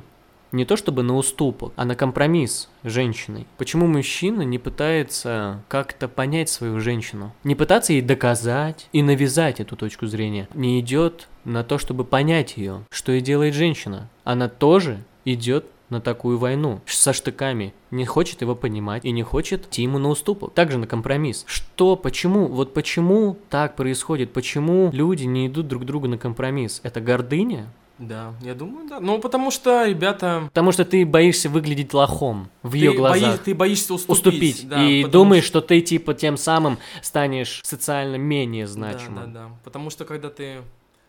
[0.52, 3.48] не то чтобы на уступок, а на компромисс с женщиной?
[3.58, 7.34] Почему мужчина не пытается как-то понять свою женщину?
[7.44, 10.48] Не пытаться ей доказать и навязать эту точку зрения.
[10.54, 14.10] Не идет на то, чтобы понять ее, что и делает женщина.
[14.24, 19.68] Она тоже идет на такую войну со штыками, не хочет его понимать и не хочет
[19.68, 21.46] идти ему на уступок, также на компромисс.
[21.48, 26.82] Что, почему, вот почему так происходит, почему люди не идут друг другу на компромисс?
[26.84, 27.68] Это гордыня?
[28.00, 29.00] Да, я думаю, да.
[29.00, 30.44] Ну, потому что ребята...
[30.48, 33.30] Потому что ты боишься выглядеть лохом в ее ты, глазах.
[33.38, 34.18] бои- ты боишься уступить.
[34.18, 34.68] уступить.
[34.70, 39.34] да, и думаешь, что- что ты типа тем самым станешь социально менее Да, значимым.
[39.34, 39.50] да, да.
[39.64, 40.62] Потому что когда ты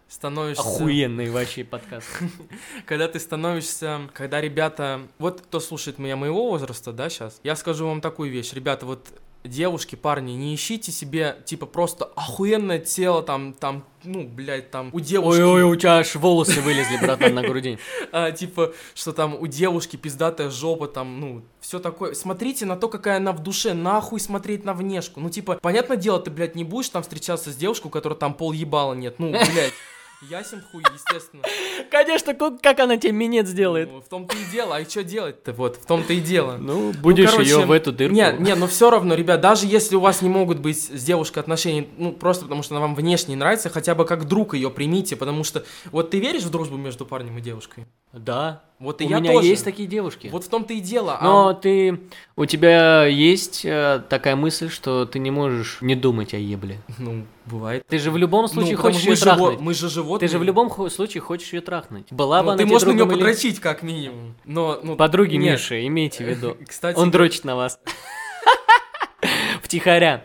[0.08, 0.62] становишься...
[0.62, 2.06] Охуенный вообще подкаст.
[2.86, 4.00] Когда ты становишься...
[4.14, 5.02] Когда ребята...
[5.18, 8.54] Вот кто слушает меня моего возраста, да, сейчас, я скажу вам такую вещь.
[8.54, 9.06] Ребята, вот
[9.48, 15.00] девушки, парни, не ищите себе, типа, просто охуенное тело, там, там, ну, блядь, там, у
[15.00, 15.40] девушки...
[15.40, 17.78] Ой-ой, у тебя аж волосы вылезли, братан, на груди.
[18.12, 22.14] а, типа, что там у девушки пиздатая жопа, там, ну, все такое.
[22.14, 25.20] Смотрите на то, какая она в душе, нахуй смотреть на внешку.
[25.20, 28.34] Ну, типа, понятное дело, ты, блядь, не будешь там встречаться с девушкой, у которой там
[28.34, 29.16] пол ебала нет.
[29.18, 29.74] Ну, блядь,
[30.22, 31.42] ясен хуй, естественно.
[31.90, 33.90] Конечно, как она тебе минет сделает?
[33.90, 36.56] Ну, в том-то и дело, а что делать-то, вот, в том-то и дело.
[36.58, 38.14] Ну, будешь короче, ее в эту дырку.
[38.14, 41.40] Нет, нет, но все равно, ребят, даже если у вас не могут быть с девушкой
[41.40, 45.16] отношения, ну, просто потому что она вам внешне нравится, хотя бы как друг ее примите,
[45.16, 47.86] потому что, вот ты веришь в дружбу между парнем и девушкой?
[48.12, 48.62] Да.
[48.78, 49.48] Вот и у я меня тоже.
[49.48, 50.28] есть такие девушки.
[50.28, 51.16] Вот в том-то и дело.
[51.20, 52.00] а Но ты,
[52.36, 56.78] у тебя есть э, такая мысль, что ты не можешь не думать о ебле.
[56.98, 57.84] Ну, бывает.
[57.88, 59.60] Ты же в любом случае Ну, хочешь мы, ее живо- трахнуть.
[59.60, 60.28] мы же животные.
[60.28, 62.12] Ты же в любом ху- случае хочешь ее трахнуть.
[62.12, 64.34] Была бы Ну, она ты можешь на нее или- подрочить, как минимум.
[64.44, 65.54] Но, ну, Подруги нет.
[65.54, 66.56] Миши, имейте в виду.
[66.68, 67.80] Кстати, Он дрочит на вас.
[69.62, 70.24] Втихаря.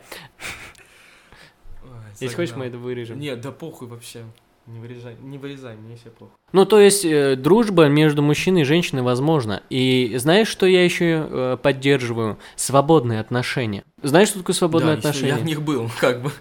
[2.20, 3.20] Если хочешь, мы это вырежем.
[3.20, 4.24] Нет, да похуй вообще.
[4.66, 6.34] Не вырезай, не вырезай, мне все похуй.
[6.53, 9.61] Ну, то есть, э, дружба между мужчиной и женщиной возможна.
[9.70, 12.38] И знаешь, что я еще э, поддерживаю?
[12.55, 13.84] Свободные отношения.
[14.01, 15.32] Знаешь, что такое свободные Да, отношения?
[15.34, 16.32] Я в них был, как бы.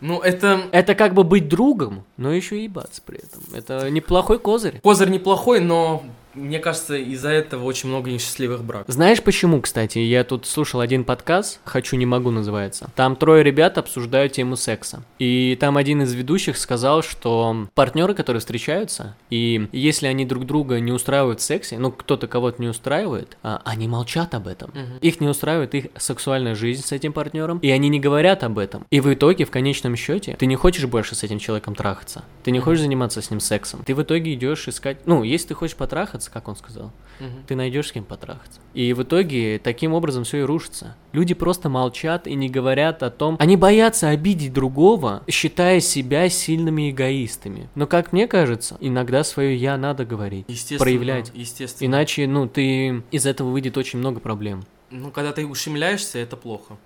[0.00, 0.62] Ну, это...
[0.72, 3.42] Это как бы быть другом, но еще и ебаться при этом.
[3.54, 4.80] Это неплохой козырь.
[4.82, 6.02] Козырь неплохой, но
[6.38, 8.92] мне кажется, из-за этого очень много несчастливых браков.
[8.92, 9.98] Знаешь почему, кстати?
[9.98, 12.90] Я тут слушал один подкаст, «Хочу, не могу» называется.
[12.94, 15.02] Там трое ребят обсуждают тему секса.
[15.18, 20.80] И там один из ведущих сказал, что партнеры, которые встречаются, и если они друг друга
[20.80, 24.70] не устраивают в сексе, ну, кто-то кого-то не устраивает, а, они молчат об этом.
[24.70, 24.98] Мгм.
[25.00, 28.86] Их не устраивает их сексуальная жизнь с этим партнером, и они не говорят об этом.
[28.90, 32.24] И в итоге, в конечном счете, ты не хочешь больше с этим человеком трахаться.
[32.44, 33.82] Ты не хочешь заниматься с ним сексом.
[33.84, 35.06] Ты в итоге идешь искать...
[35.06, 37.44] Ну, если ты хочешь потрахаться, как он сказал, Мгм.
[37.46, 38.60] ты найдешь с кем потрахаться.
[38.74, 40.94] И в итоге таким образом все и рушится.
[41.12, 43.36] Люди просто молчат и не говорят о том...
[43.38, 47.68] Они боятся обидеть другого, считая себя сильными эгоистами.
[47.74, 50.44] Но, как мне кажется, иногда свое «я» надо говорить.
[50.48, 50.78] Естественно.
[50.78, 51.32] проявлять.
[51.34, 51.86] Естественно.
[51.88, 53.02] Иначе, ну, ты...
[53.10, 54.64] Из этого выйдет очень много проблем.
[54.90, 56.76] Ну, когда ты ущемляешься, это плохо.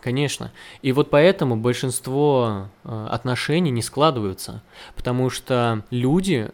[0.00, 0.52] Конечно.
[0.82, 4.62] И вот поэтому большинство э, отношений не складываются.
[4.94, 6.50] Потому что люди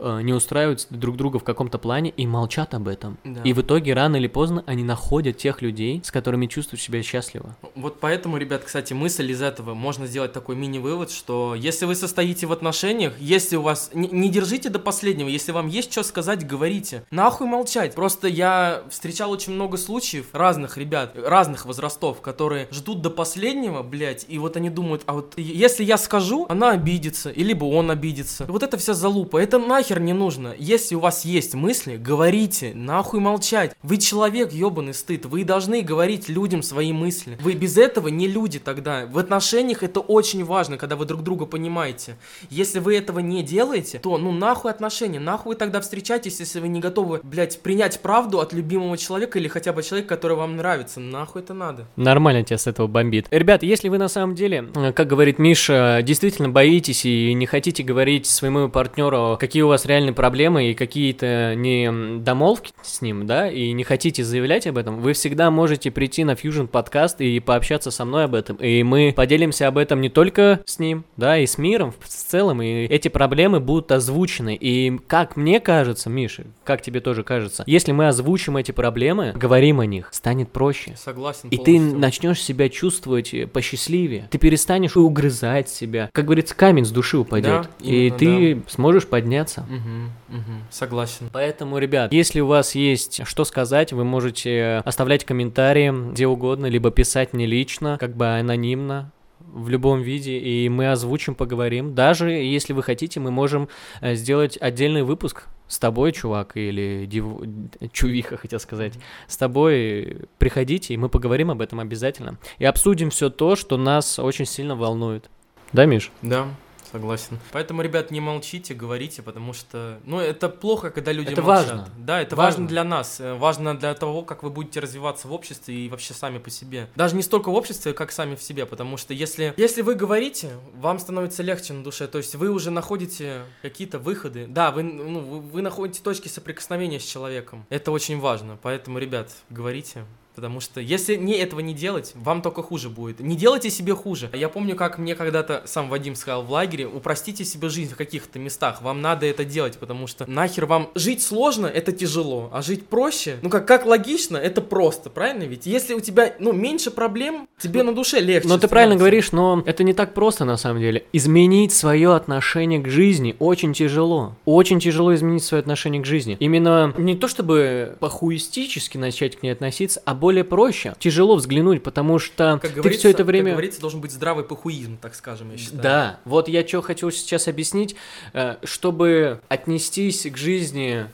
[0.00, 3.18] не устраивают друг друга в каком-то плане и молчат об этом.
[3.24, 3.42] Да.
[3.42, 7.56] И в итоге рано или поздно они находят тех людей, с которыми чувствуют себя счастливо.
[7.74, 12.46] Вот поэтому, ребят, кстати, мысль из этого можно сделать такой мини-вывод, что если вы состоите
[12.46, 13.90] в отношениях, если у вас...
[13.94, 17.04] Не, не держите до последнего, если вам есть что сказать, говорите.
[17.10, 17.94] Нахуй молчать.
[17.94, 24.24] Просто я встречал очень много случаев разных ребят, разных возрастов, которые ждут до последнего, блядь,
[24.28, 28.46] и вот они думают, а вот если я скажу, она обидится, и либо он обидится.
[28.46, 30.54] Вот это вся залупа, это нахер не нужно.
[30.56, 33.74] Если у вас есть мысли, говорите, нахуй молчать.
[33.82, 37.38] Вы человек, ебаный стыд, вы должны говорить людям свои мысли.
[37.40, 39.06] Вы без этого не люди тогда.
[39.06, 42.16] В отношениях это очень важно, когда вы друг друга понимаете.
[42.50, 46.80] Если вы этого не делаете, то ну нахуй отношения, нахуй тогда встречаетесь, если вы не
[46.80, 51.00] готовы, блядь, принять правду от любимого человека или хотя бы человека, который вам нравится.
[51.00, 51.86] Нахуй это надо.
[51.96, 53.26] Нормально тебя с этого бомбит.
[53.30, 57.82] Ребят, если вы на самом деле, э, как говорит Миша, действительно боитесь и не хотите
[57.82, 63.50] говорить своему партнеру, какие у вас реальные проблемы и какие-то не домолвки с ним, да,
[63.50, 67.90] и не хотите заявлять об этом, вы всегда можете прийти на Fusion подкаст и пообщаться
[67.90, 68.56] со мной об этом.
[68.56, 72.62] И мы поделимся об этом не только с ним, да, и с миром в целом,
[72.62, 74.56] и эти проблемы будут озвучены.
[74.60, 79.80] И как мне кажется, Миша, как тебе тоже кажется, если мы озвучим эти проблемы, говорим
[79.80, 80.94] о них, станет проще.
[80.96, 81.48] Согласен.
[81.50, 84.28] И ты начнешь себя чувствовать посчастливее.
[84.30, 86.10] Ты перестанешь угрызать себя.
[86.12, 87.62] Как говорится, камень с души упадет.
[87.62, 89.66] Да, и именно, ты сможешь подняться.
[89.70, 90.62] Мгм, мгм.
[90.70, 91.30] Согласен.
[91.32, 96.90] Поэтому, ребят, если у вас есть что сказать, вы можете оставлять комментарии где угодно, либо
[96.90, 101.94] писать мне лично, как бы анонимно в любом виде, и мы озвучим, поговорим.
[101.94, 103.68] Даже если вы хотите, мы можем
[104.00, 108.94] э, сделать отдельный выпуск с тобой, чувак, или див- чувиха, хотел сказать.
[109.28, 112.38] С тобой приходите, и мы поговорим об этом обязательно.
[112.58, 115.30] И обсудим все то, что нас очень сильно волнует.
[115.72, 116.10] Да, Миш?
[116.22, 116.46] Да,
[116.90, 117.38] согласен.
[117.52, 121.68] Поэтому, ребят, не молчите, говорите, потому что, ну, это плохо, когда люди Это молчат.
[121.68, 121.88] важно.
[121.98, 122.50] Да, это важно.
[122.50, 122.68] Важно.
[122.68, 126.38] для нас, э, важно для того, как вы будете развиваться в обществе и вообще сами
[126.38, 126.88] по себе.
[126.96, 130.50] Даже не столько в обществе, как сами в себе, потому что если, если вы говорите,
[130.74, 134.46] вам становится легче на душе, то есть вы уже находите какие-то выходы.
[134.48, 137.64] Да, вы, ну, вы, вы находите точки соприкосновения с человеком.
[137.70, 140.04] Это очень важно, поэтому, ребят, говорите.
[140.34, 143.20] Потому что если не этого не делать, вам только хуже будет.
[143.20, 144.30] Не делайте себе хуже.
[144.32, 148.38] Я помню, как мне когда-то сам Вадим сказал в лагере, упростите себе жизнь в каких-то
[148.38, 148.82] местах.
[148.82, 153.38] Вам надо это делать, потому что нахер вам жить сложно, это тяжело, а жить проще,
[153.42, 155.66] ну как, как логично, это просто, правильно ведь?
[155.66, 158.48] Если у тебя, ну, меньше проблем, тебе на душе легче.
[158.48, 161.04] Но ты правильно говоришь, но это не так просто на самом деле.
[161.12, 164.36] Изменить свое отношение к жизни очень тяжело.
[164.44, 166.36] Очень тяжело изменить свое отношение к жизни.
[166.40, 170.94] Именно не то чтобы похуистически начать к ней относиться, а более проще.
[170.98, 173.52] Тяжело взглянуть, потому что Как ты все это как время...
[173.52, 175.82] говорится, должен быть здравый похуизм, так скажем, я считаю.
[175.82, 177.96] Да, вот я что хочу сейчас объяснить,
[178.32, 181.06] э, чтобы отнестись к жизни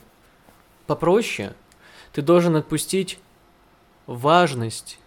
[0.85, 1.53] попроще,
[2.11, 3.19] ты должен отпустить
[4.05, 4.99] важность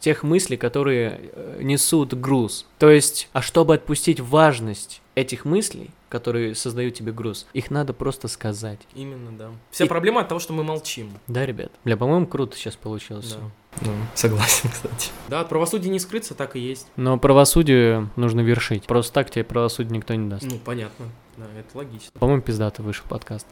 [0.00, 2.66] тех мыслей, которые э, несут груз.
[2.78, 8.28] То есть, а чтобы отпустить важность этих мыслей, которые создают тебе груз, их надо просто
[8.28, 8.80] сказать.
[8.94, 9.50] Именно, да.
[9.70, 11.10] Вся И- проблема от того, что мы молчим.
[11.26, 11.70] Да, ребят?
[11.84, 13.32] Бля, по-моему, круто сейчас получилось.
[13.34, 13.86] Да.
[13.86, 15.10] Ну, согласен, кстати.
[15.28, 16.86] Да, от правосудия не скрыться, так и есть.
[16.96, 18.84] Но правосудие нужно вершить.
[18.84, 20.44] Просто так тебе правосудие никто не даст.
[20.44, 21.06] Ну, понятно.
[21.36, 22.10] Да, это логично.
[22.18, 23.46] По-моему, пиздато вышел подкаст.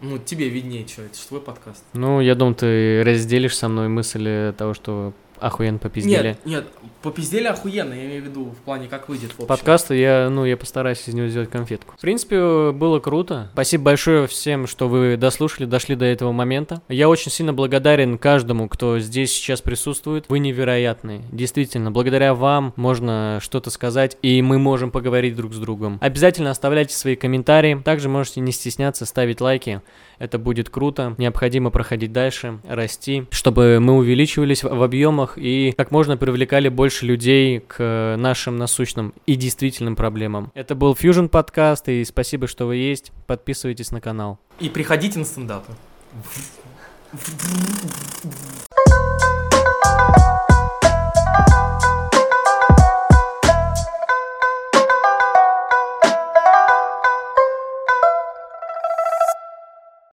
[0.00, 1.82] Ну, тебе виднее, что это же твой подкаст.
[1.94, 6.28] Ну, я думаю, ты разделишь со мной мысль того, что охуенно попиздели.
[6.28, 6.66] Нет, нет,
[7.02, 9.46] попиздели охуенно, я имею в виду в плане, как выйдет в общем.
[9.46, 11.94] Подкаста я, ну, я постараюсь из него сделать конфетку.
[11.96, 13.50] В принципе, было круто.
[13.52, 16.80] Спасибо большое всем, что вы дослушали, дошли до этого момента.
[16.88, 20.26] Я очень сильно благодарен каждому, кто здесь сейчас присутствует.
[20.28, 21.22] Вы невероятные.
[21.32, 25.98] Действительно, благодаря вам можно что-то сказать, и мы можем поговорить друг с другом.
[26.00, 27.80] Обязательно оставляйте свои комментарии.
[27.84, 29.82] Также можете не стесняться ставить лайки.
[30.18, 31.14] Это будет круто.
[31.18, 37.06] Необходимо проходить дальше, расти, чтобы мы увеличивались в в объемах и как можно привлекали больше
[37.06, 40.50] людей к нашим насущным и действительным проблемам.
[40.54, 43.12] Это был Fusion подкаст, и спасибо, что вы есть.
[43.26, 44.38] Подписывайтесь на канал.
[44.60, 45.72] И приходите на стендапы.